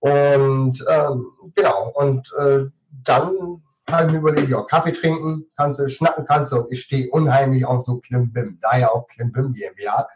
Und 0.00 0.84
ähm, 0.88 1.26
genau, 1.54 1.92
und 1.94 2.32
äh, 2.38 2.66
dann 3.04 3.62
habe 3.90 4.06
ich 4.06 4.12
mir 4.12 4.18
überlegt, 4.18 4.48
ja, 4.48 4.62
Kaffee 4.62 4.92
trinken 4.92 5.46
kannst 5.56 5.78
du, 5.78 5.88
schnacken 5.88 6.24
kannst 6.26 6.52
du. 6.52 6.60
Und 6.60 6.72
ich 6.72 6.82
stehe 6.82 7.10
unheimlich 7.10 7.64
auf 7.64 7.82
so 7.82 7.98
Klimbim, 7.98 8.58
daher 8.60 8.92
auch 8.94 9.06
Klimbim 9.08 9.54
GmbH. 9.54 10.08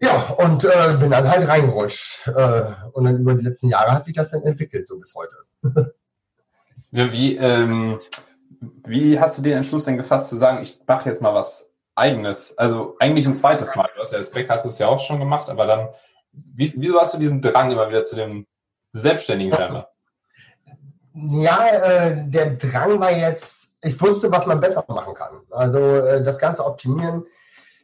Ja, 0.00 0.34
und 0.38 0.64
äh, 0.64 0.96
bin 0.98 1.10
dann 1.10 1.28
halt 1.28 1.46
reingerutscht. 1.46 2.26
Äh, 2.26 2.72
und 2.92 3.04
dann 3.04 3.20
über 3.20 3.34
die 3.34 3.44
letzten 3.44 3.68
Jahre 3.68 3.92
hat 3.92 4.04
sich 4.04 4.14
das 4.14 4.30
dann 4.30 4.42
entwickelt, 4.42 4.88
so 4.88 4.98
bis 4.98 5.14
heute. 5.14 5.94
wie, 6.90 7.36
ähm, 7.36 8.00
wie 8.84 9.20
hast 9.20 9.38
du 9.38 9.42
den 9.42 9.58
Entschluss 9.58 9.84
denn 9.84 9.96
gefasst, 9.96 10.28
zu 10.28 10.36
sagen, 10.36 10.62
ich 10.62 10.80
mache 10.86 11.08
jetzt 11.08 11.22
mal 11.22 11.34
was 11.34 11.71
eigenes, 11.94 12.56
also 12.58 12.96
eigentlich 12.98 13.26
ein 13.26 13.34
zweites 13.34 13.76
Mal. 13.76 13.88
Du 13.94 14.00
hast 14.00 14.12
ja 14.12 14.18
als 14.18 14.30
Beck 14.30 14.48
hast 14.48 14.64
du 14.64 14.68
es 14.68 14.78
ja 14.78 14.88
auch 14.88 14.98
schon 14.98 15.18
gemacht, 15.18 15.48
aber 15.50 15.66
dann, 15.66 15.88
wieso 16.32 17.00
hast 17.00 17.14
du 17.14 17.18
diesen 17.18 17.42
Drang 17.42 17.70
immer 17.70 17.88
wieder 17.88 18.04
zu 18.04 18.16
dem 18.16 18.46
selbstständigen 18.92 19.52
werden? 19.58 19.84
Ja, 21.14 21.68
äh, 21.68 22.24
der 22.26 22.54
Drang 22.54 22.98
war 22.98 23.12
jetzt, 23.12 23.76
ich 23.82 24.00
wusste, 24.00 24.32
was 24.32 24.46
man 24.46 24.60
besser 24.60 24.84
machen 24.88 25.14
kann. 25.14 25.40
Also 25.50 25.78
äh, 25.78 26.22
das 26.22 26.38
Ganze 26.38 26.64
optimieren, 26.64 27.24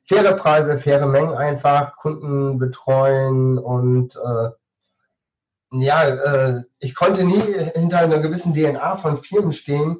faire 0.04 0.34
Preise, 0.34 0.78
faire 0.78 1.06
Mengen 1.06 1.34
einfach, 1.34 1.96
Kunden 1.96 2.58
betreuen 2.58 3.58
und 3.58 4.16
äh, 4.16 4.50
ja, 5.70 6.04
äh, 6.04 6.62
ich 6.78 6.94
konnte 6.94 7.24
nie 7.24 7.42
hinter 7.74 7.98
einer 7.98 8.20
gewissen 8.20 8.54
DNA 8.54 8.96
von 8.96 9.18
Firmen 9.18 9.52
stehen, 9.52 9.98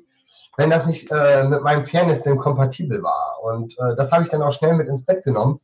wenn 0.57 0.71
das 0.71 0.87
nicht 0.87 1.11
äh, 1.11 1.45
mit 1.45 1.63
meinem 1.63 1.85
Fernsehen 1.85 2.39
kompatibel 2.39 3.03
war. 3.03 3.28
Und 3.55 3.77
äh, 3.79 3.97
das 3.97 4.13
habe 4.13 4.23
ich 4.23 4.29
dann 4.29 4.43
auch 4.43 4.53
schnell 4.53 4.75
mit 4.75 4.89
ins 4.89 5.05
Bett 5.05 5.25
genommen. 5.25 5.61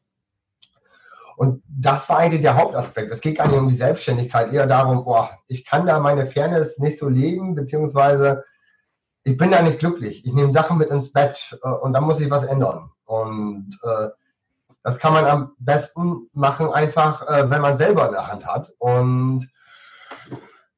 Und 1.36 1.62
das 1.68 2.08
war 2.08 2.18
eigentlich 2.18 2.42
der 2.42 2.56
Hauptaspekt. 2.56 3.10
Es 3.10 3.20
geht 3.20 3.38
gar 3.38 3.48
nicht 3.48 3.58
um 3.58 3.68
die 3.68 3.74
Selbstständigkeit, 3.74 4.52
eher 4.52 4.66
darum, 4.66 5.04
boah, 5.04 5.30
ich 5.48 5.64
kann 5.64 5.86
da 5.86 5.98
meine 5.98 6.26
Fairness 6.26 6.78
nicht 6.78 6.98
so 6.98 7.08
leben, 7.08 7.54
beziehungsweise 7.54 8.44
ich 9.24 9.36
bin 9.36 9.50
da 9.50 9.62
nicht 9.62 9.78
glücklich. 9.78 10.24
Ich 10.24 10.32
nehme 10.32 10.52
Sachen 10.52 10.78
mit 10.78 10.90
ins 10.90 11.12
Bett 11.12 11.58
äh, 11.62 11.68
und 11.68 11.92
dann 11.92 12.04
muss 12.04 12.20
ich 12.20 12.30
was 12.30 12.44
ändern. 12.44 12.90
Und 13.04 13.78
äh, 13.82 14.08
das 14.82 14.98
kann 14.98 15.14
man 15.14 15.24
am 15.24 15.52
besten 15.58 16.28
machen, 16.32 16.70
einfach, 16.70 17.26
äh, 17.26 17.50
wenn 17.50 17.62
man 17.62 17.76
selber 17.76 18.06
in 18.06 18.12
der 18.12 18.28
Hand 18.28 18.46
hat. 18.46 18.70
Und 18.78 19.48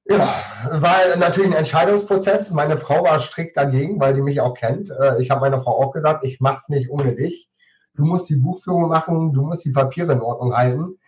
ja, 0.08 0.34
war 0.70 1.16
natürlich 1.16 1.50
ein 1.50 1.58
Entscheidungsprozess. 1.58 2.50
Meine 2.50 2.78
Frau 2.78 3.04
war 3.04 3.20
strikt 3.20 3.56
dagegen, 3.56 4.00
weil 4.00 4.14
die 4.14 4.22
mich 4.22 4.40
auch 4.40 4.54
kennt. 4.54 4.90
Äh, 4.90 5.20
ich 5.20 5.30
habe 5.30 5.40
meiner 5.40 5.60
Frau 5.60 5.82
auch 5.82 5.92
gesagt, 5.92 6.24
ich 6.24 6.40
mach's 6.40 6.68
nicht 6.68 6.90
ohne 6.90 7.14
dich. 7.14 7.48
Du 7.94 8.04
musst 8.04 8.28
die 8.28 8.36
Buchführung 8.36 8.88
machen, 8.88 9.32
du 9.32 9.42
musst 9.42 9.64
die 9.64 9.72
Papiere 9.72 10.12
in 10.12 10.20
Ordnung 10.20 10.54
halten. 10.54 10.98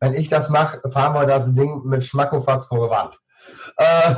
Wenn 0.00 0.14
ich 0.14 0.28
das 0.28 0.48
mache, 0.48 0.80
fahren 0.90 1.14
wir 1.14 1.26
das 1.26 1.54
Ding 1.54 1.82
mit 1.84 2.04
Schmackofatz 2.04 2.66
vor 2.66 2.80
der 2.80 2.90
Wand. 2.90 3.20
Äh, 3.76 4.14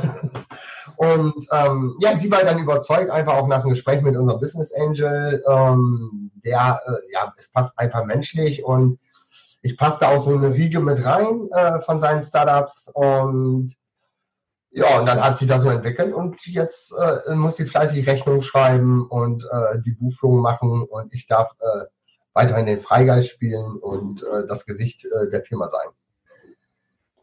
und 0.97 1.47
ähm, 1.51 1.95
ja, 1.99 2.17
sie 2.17 2.31
war 2.31 2.43
dann 2.43 2.59
überzeugt, 2.59 3.09
einfach 3.11 3.35
auch 3.35 3.47
nach 3.47 3.61
einem 3.61 3.69
Gespräch 3.69 4.01
mit 4.01 4.17
unserem 4.17 4.39
Business 4.39 4.73
Angel, 4.73 5.43
ähm, 5.47 6.31
der, 6.43 6.81
äh, 6.85 7.13
ja, 7.13 7.33
es 7.37 7.49
passt 7.49 7.77
einfach 7.79 8.03
menschlich 8.03 8.63
und 8.65 8.99
ich 9.61 9.77
passte 9.77 10.07
auch 10.07 10.19
so 10.19 10.35
eine 10.35 10.53
Riege 10.53 10.79
mit 10.79 11.05
rein 11.05 11.47
äh, 11.51 11.81
von 11.81 11.99
seinen 11.99 12.21
Startups 12.21 12.89
und 12.93 13.75
ja, 14.75 14.99
und 14.99 15.05
dann 15.05 15.21
hat 15.21 15.37
sie 15.37 15.47
das 15.47 15.61
so 15.61 15.69
entwickelt 15.69 16.13
und 16.13 16.45
jetzt 16.45 16.93
äh, 16.99 17.33
muss 17.33 17.55
sie 17.55 17.65
fleißig 17.65 18.05
Rechnung 18.07 18.41
schreiben 18.41 19.07
und 19.07 19.43
äh, 19.49 19.79
die 19.79 19.91
Buchführung 19.91 20.41
machen 20.41 20.83
und 20.83 21.13
ich 21.13 21.27
darf 21.27 21.55
äh, 21.59 21.85
weiterhin 22.33 22.65
den 22.65 22.81
Freigeist 22.81 23.29
spielen 23.29 23.77
und 23.77 24.23
äh, 24.23 24.45
das 24.45 24.65
Gesicht 24.65 25.05
äh, 25.05 25.29
der 25.29 25.43
Firma 25.43 25.69
sein. 25.69 25.87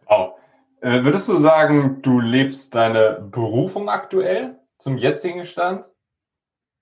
Wow. 0.07 0.38
Äh, 0.81 1.05
würdest 1.05 1.29
du 1.29 1.37
sagen, 1.37 2.01
du 2.01 2.21
lebst 2.21 2.75
deine 2.75 3.21
Berufung 3.31 3.91
aktuell 3.91 4.59
zum 4.79 4.97
jetzigen 4.97 5.45
Stand? 5.45 5.85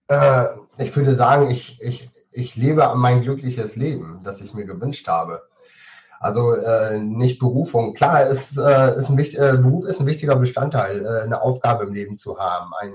Äh, 0.07 0.47
ich 0.79 0.95
würde 0.95 1.17
sagen, 1.17 1.51
ich, 1.51 1.81
ich, 1.83 2.09
ich 2.31 2.55
lebe 2.55 2.95
mein 2.95 3.23
glückliches 3.23 3.75
Leben, 3.75 4.21
das 4.23 4.41
ich 4.41 4.55
mir 4.55 4.67
gewünscht 4.67 5.09
habe. 5.09 5.50
Also 6.21 6.53
äh, 6.53 6.99
nicht 6.99 7.39
Berufung. 7.39 7.95
Klar, 7.95 8.27
ist, 8.27 8.59
äh, 8.59 8.95
ist 8.97 9.09
ein, 9.09 9.19
äh, 9.19 9.57
Beruf 9.57 9.87
ist 9.87 10.01
ein 10.01 10.07
wichtiger 10.07 10.37
Bestandteil, 10.37 11.05
äh, 11.05 11.23
eine 11.23 11.41
Aufgabe 11.41 11.85
im 11.85 11.95
Leben 11.95 12.15
zu 12.15 12.39
haben, 12.39 12.73
ein, 12.79 12.93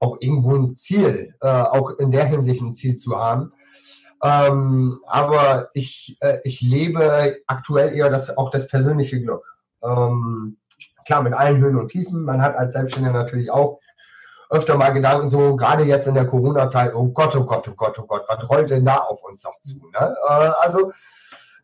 auch 0.00 0.16
irgendwo 0.20 0.56
ein 0.56 0.74
Ziel, 0.74 1.34
äh, 1.42 1.46
auch 1.46 1.90
in 1.98 2.10
der 2.10 2.24
Hinsicht 2.24 2.62
ein 2.62 2.72
Ziel 2.72 2.96
zu 2.96 3.18
haben. 3.18 3.52
Ähm, 4.22 5.00
aber 5.06 5.68
ich, 5.74 6.16
äh, 6.20 6.38
ich 6.42 6.62
lebe 6.62 7.36
aktuell 7.46 7.94
eher 7.94 8.08
das, 8.08 8.34
auch 8.38 8.50
das 8.50 8.68
persönliche 8.68 9.20
Glück. 9.20 9.44
Ähm, 9.82 10.56
klar, 11.04 11.22
mit 11.22 11.34
allen 11.34 11.60
Höhen 11.60 11.76
und 11.76 11.90
Tiefen. 11.90 12.22
Man 12.22 12.40
hat 12.40 12.56
als 12.56 12.72
Selbstständiger 12.72 13.12
natürlich 13.12 13.50
auch 13.50 13.80
öfter 14.48 14.78
mal 14.78 14.94
Gedanken, 14.94 15.28
so 15.28 15.56
gerade 15.56 15.84
jetzt 15.84 16.08
in 16.08 16.14
der 16.14 16.26
Corona-Zeit, 16.26 16.94
oh 16.94 17.08
Gott, 17.08 17.36
oh 17.36 17.44
Gott, 17.44 17.68
oh 17.68 17.74
Gott, 17.76 17.98
oh 17.98 18.06
Gott, 18.06 18.24
was 18.28 18.48
rollt 18.48 18.70
denn 18.70 18.86
da 18.86 18.96
auf 18.96 19.22
uns 19.22 19.44
noch 19.44 19.60
zu? 19.60 19.74
Ne? 19.92 20.16
Äh, 20.26 20.50
also 20.60 20.90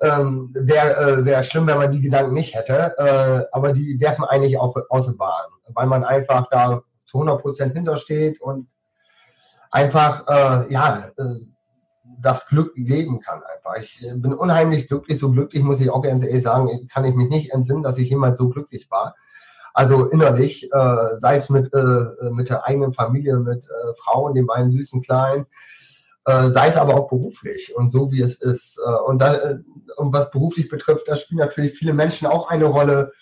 ähm, 0.00 0.50
wäre 0.54 1.20
äh, 1.20 1.24
wär 1.24 1.42
schlimm, 1.42 1.66
wenn 1.66 1.78
man 1.78 1.90
die 1.90 2.00
Gedanken 2.00 2.34
nicht 2.34 2.54
hätte, 2.54 2.94
äh, 2.98 3.44
aber 3.52 3.72
die 3.72 3.98
werfen 4.00 4.24
eigentlich 4.24 4.58
auf 4.58 4.74
Außenbahn, 4.90 5.46
weil 5.68 5.86
man 5.86 6.04
einfach 6.04 6.48
da 6.50 6.82
zu 7.04 7.18
100 7.18 7.40
Prozent 7.40 7.72
hintersteht 7.74 8.40
und 8.40 8.68
einfach, 9.70 10.26
äh, 10.28 10.72
ja, 10.72 11.10
äh, 11.16 11.22
das 12.18 12.46
Glück 12.46 12.72
leben 12.76 13.20
kann 13.20 13.42
einfach. 13.42 13.76
Ich 13.80 14.02
äh, 14.02 14.14
bin 14.14 14.34
unheimlich 14.34 14.88
glücklich, 14.88 15.18
so 15.18 15.30
glücklich 15.30 15.62
muss 15.62 15.80
ich 15.80 15.90
auch 15.90 16.02
ganz 16.02 16.24
ehrlich 16.24 16.42
sagen, 16.42 16.88
kann 16.92 17.04
ich 17.04 17.14
mich 17.14 17.28
nicht 17.28 17.52
entsinnen, 17.52 17.82
dass 17.82 17.98
ich 17.98 18.08
jemals 18.10 18.38
so 18.38 18.48
glücklich 18.48 18.90
war. 18.90 19.14
Also 19.74 20.06
innerlich, 20.06 20.72
äh, 20.72 21.18
sei 21.18 21.36
es 21.36 21.50
mit, 21.50 21.70
mit 22.30 22.48
der 22.48 22.66
eigenen 22.66 22.94
Familie, 22.94 23.36
mit 23.36 23.64
äh, 23.64 23.92
Frauen, 24.02 24.34
den 24.34 24.46
beiden 24.46 24.70
süßen 24.70 25.02
Kleinen, 25.02 25.44
äh, 26.26 26.50
sei 26.50 26.68
es 26.68 26.76
aber 26.76 26.94
auch 26.94 27.08
beruflich 27.08 27.74
und 27.76 27.90
so 27.90 28.10
wie 28.10 28.20
es 28.20 28.40
ist. 28.40 28.78
Äh, 28.84 28.90
und, 29.06 29.20
da, 29.20 29.34
äh, 29.34 29.58
und 29.96 30.12
was 30.12 30.32
beruflich 30.32 30.68
betrifft, 30.68 31.06
da 31.06 31.16
spielen 31.16 31.38
natürlich 31.38 31.78
viele 31.78 31.92
Menschen 31.92 32.26
auch 32.26 32.48
eine 32.48 32.64
Rolle, 32.64 33.12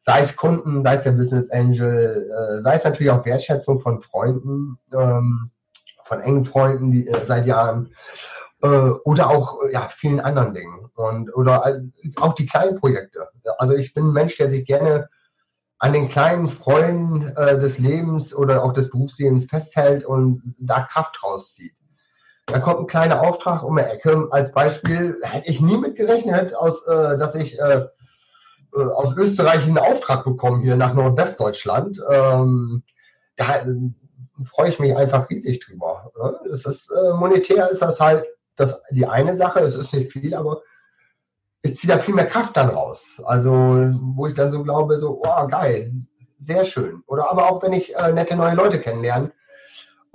sei 0.00 0.20
es 0.20 0.36
Kunden, 0.36 0.82
sei 0.82 0.94
es 0.94 1.04
der 1.04 1.12
Business 1.12 1.50
Angel, 1.50 2.60
sei 2.60 2.76
es 2.76 2.84
natürlich 2.84 3.10
auch 3.10 3.24
Wertschätzung 3.24 3.80
von 3.80 4.00
Freunden, 4.00 4.78
ähm, 4.92 5.50
von 6.04 6.20
engen 6.20 6.44
Freunden 6.44 6.92
die, 6.92 7.10
seit 7.24 7.46
Jahren 7.46 7.92
oder 8.62 9.28
auch 9.28 9.58
ja, 9.70 9.88
vielen 9.88 10.18
anderen 10.18 10.54
Dingen. 10.54 10.88
Und, 10.94 11.34
oder 11.36 11.82
auch 12.16 12.34
die 12.34 12.46
kleinen 12.46 12.78
Projekte. 12.78 13.28
Also 13.58 13.74
ich 13.74 13.92
bin 13.92 14.06
ein 14.06 14.12
Mensch, 14.12 14.36
der 14.38 14.48
sich 14.48 14.64
gerne 14.64 15.08
an 15.78 15.92
den 15.92 16.08
kleinen 16.08 16.48
Freuden 16.48 17.36
äh, 17.36 17.58
des 17.58 17.78
Lebens 17.78 18.34
oder 18.34 18.64
auch 18.64 18.72
des 18.72 18.90
Berufslebens 18.90 19.44
festhält 19.44 20.04
und 20.04 20.54
da 20.58 20.82
Kraft 20.82 21.22
rauszieht. 21.22 21.74
Da 22.46 22.60
kommt 22.60 22.80
ein 22.80 22.86
kleiner 22.86 23.22
Auftrag 23.22 23.64
um 23.64 23.76
die 23.76 23.82
Ecke. 23.82 24.28
Als 24.30 24.52
Beispiel 24.52 25.16
hätte 25.22 25.50
ich 25.50 25.60
nie 25.60 25.76
mitgerechnet, 25.76 26.54
aus, 26.54 26.86
äh, 26.86 27.18
dass 27.18 27.34
ich 27.34 27.58
äh, 27.58 27.86
äh 28.74 28.84
aus 28.94 29.16
Österreich 29.16 29.64
einen 29.64 29.78
Auftrag 29.78 30.24
bekomme 30.24 30.62
hier 30.62 30.76
nach 30.76 30.94
Nordwestdeutschland. 30.94 32.00
Ähm, 32.08 32.84
da 33.34 33.56
äh, 33.56 33.74
freue 34.44 34.70
ich 34.70 34.78
mich 34.78 34.96
einfach 34.96 35.28
riesig 35.28 35.60
drüber. 35.60 36.12
Ne? 36.16 36.38
Es 36.52 36.64
ist 36.64 36.90
äh, 36.90 37.14
monetär 37.14 37.68
ist 37.68 37.82
das 37.82 38.00
halt 38.00 38.24
das 38.54 38.80
die 38.90 39.06
eine 39.06 39.36
Sache, 39.36 39.60
es 39.60 39.74
ist 39.74 39.92
nicht 39.92 40.12
viel, 40.12 40.34
aber 40.34 40.62
ich 41.62 41.76
ziehe 41.76 41.92
da 41.92 41.98
viel 41.98 42.14
mehr 42.14 42.26
Kraft 42.26 42.56
dann 42.56 42.70
raus. 42.70 43.20
Also, 43.24 43.52
wo 43.52 44.28
ich 44.28 44.34
dann 44.34 44.52
so 44.52 44.62
glaube, 44.62 44.98
so, 44.98 45.20
oh, 45.22 45.46
geil, 45.48 45.92
sehr 46.38 46.64
schön. 46.64 47.02
Oder 47.06 47.28
aber 47.28 47.50
auch, 47.50 47.62
wenn 47.62 47.72
ich 47.72 47.96
äh, 47.96 48.12
nette 48.12 48.36
neue 48.36 48.54
Leute 48.54 48.78
kennenlerne 48.78 49.32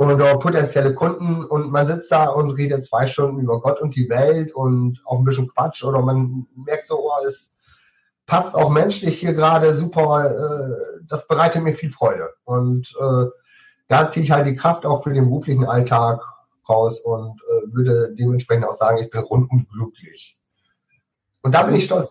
oder 0.09 0.37
potenzielle 0.37 0.95
Kunden 0.95 1.45
und 1.45 1.71
man 1.71 1.85
sitzt 1.85 2.11
da 2.11 2.29
und 2.29 2.51
redet 2.51 2.83
zwei 2.83 3.05
Stunden 3.05 3.39
über 3.39 3.61
Gott 3.61 3.79
und 3.79 3.95
die 3.95 4.09
Welt 4.09 4.51
und 4.51 4.99
auch 5.05 5.19
ein 5.19 5.23
bisschen 5.23 5.47
Quatsch 5.47 5.83
oder 5.83 6.01
man 6.01 6.47
merkt 6.55 6.87
so, 6.87 6.99
oh, 6.99 7.25
es 7.25 7.55
passt 8.25 8.55
auch 8.55 8.69
menschlich 8.69 9.19
hier 9.19 9.33
gerade 9.33 9.75
super, 9.75 10.31
äh, 10.31 11.03
das 11.07 11.27
bereitet 11.27 11.61
mir 11.61 11.75
viel 11.75 11.91
Freude. 11.91 12.29
Und 12.45 12.95
äh, 12.99 13.25
da 13.89 14.09
ziehe 14.09 14.23
ich 14.23 14.31
halt 14.31 14.47
die 14.47 14.55
Kraft 14.55 14.87
auch 14.87 15.03
für 15.03 15.13
den 15.13 15.25
beruflichen 15.25 15.65
Alltag 15.65 16.21
raus 16.67 17.01
und 17.01 17.39
äh, 17.41 17.71
würde 17.71 18.15
dementsprechend 18.17 18.65
auch 18.65 18.73
sagen, 18.73 18.97
ich 18.97 19.09
bin 19.11 19.21
rundum 19.21 19.67
glücklich. 19.71 20.35
Und 21.43 21.53
da 21.53 21.61
bin 21.61 21.75
ich 21.75 21.85
stolz. 21.85 22.09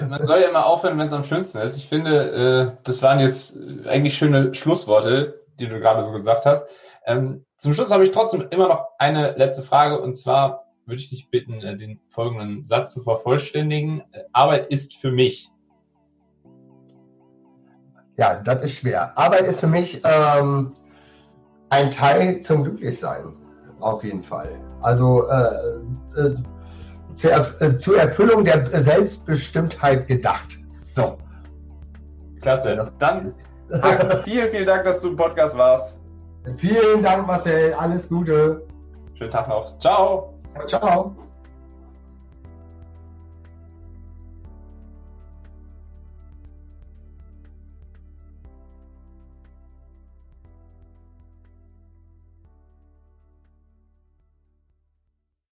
Man 0.00 0.24
soll 0.24 0.40
ja 0.40 0.48
immer 0.48 0.66
aufhören, 0.66 0.98
wenn 0.98 1.06
es 1.06 1.12
am 1.12 1.24
schönsten 1.24 1.58
ist. 1.58 1.76
Ich 1.76 1.86
finde, 1.86 2.72
äh, 2.72 2.76
das 2.82 3.02
waren 3.02 3.20
jetzt 3.20 3.60
eigentlich 3.86 4.14
schöne 4.14 4.52
Schlussworte, 4.54 5.42
die 5.60 5.68
du 5.68 5.78
gerade 5.78 6.02
so 6.02 6.10
gesagt 6.10 6.46
hast. 6.46 6.66
Ähm, 7.06 7.44
zum 7.58 7.74
Schluss 7.74 7.90
habe 7.90 8.04
ich 8.04 8.10
trotzdem 8.10 8.46
immer 8.50 8.68
noch 8.68 8.88
eine 8.98 9.32
letzte 9.36 9.62
Frage 9.62 10.00
und 10.00 10.14
zwar 10.14 10.64
würde 10.86 11.00
ich 11.00 11.08
dich 11.08 11.30
bitten, 11.30 11.60
äh, 11.62 11.76
den 11.76 12.00
folgenden 12.08 12.64
Satz 12.64 12.94
zu 12.94 13.02
vervollständigen. 13.02 14.02
Äh, 14.12 14.24
Arbeit 14.32 14.66
ist 14.68 14.96
für 14.96 15.10
mich. 15.10 15.50
Ja, 18.16 18.40
das 18.42 18.64
ist 18.64 18.78
schwer. 18.78 19.16
Arbeit 19.18 19.42
ist 19.42 19.60
für 19.60 19.66
mich 19.66 20.00
ähm, 20.04 20.72
ein 21.70 21.90
Teil 21.90 22.40
zum 22.40 22.62
Glücklichsein 22.62 23.34
auf 23.80 24.04
jeden 24.04 24.22
Fall. 24.22 24.48
Also 24.82 25.28
äh, 25.28 26.20
äh, 26.20 26.34
zur, 27.14 27.30
Erf 27.30 27.60
äh, 27.60 27.76
zur, 27.76 27.98
Erfüllung 27.98 28.44
der 28.44 28.80
Selbstbestimmtheit 28.80 30.06
gedacht. 30.06 30.58
So. 30.68 31.18
Klasse. 32.40 32.92
Dann 32.98 33.34
vielen, 34.24 34.48
vielen 34.48 34.66
Dank, 34.66 34.84
dass 34.84 35.00
du 35.00 35.08
im 35.08 35.16
Podcast 35.16 35.56
warst. 35.56 35.98
Vielen 36.56 37.02
Dank, 37.02 37.26
Marcel. 37.26 37.72
Alles 37.74 38.08
Gute. 38.08 38.66
Schönen 39.14 39.30
Tag 39.30 39.48
noch. 39.48 39.78
Ciao. 39.78 40.34
Ciao. 40.66 41.14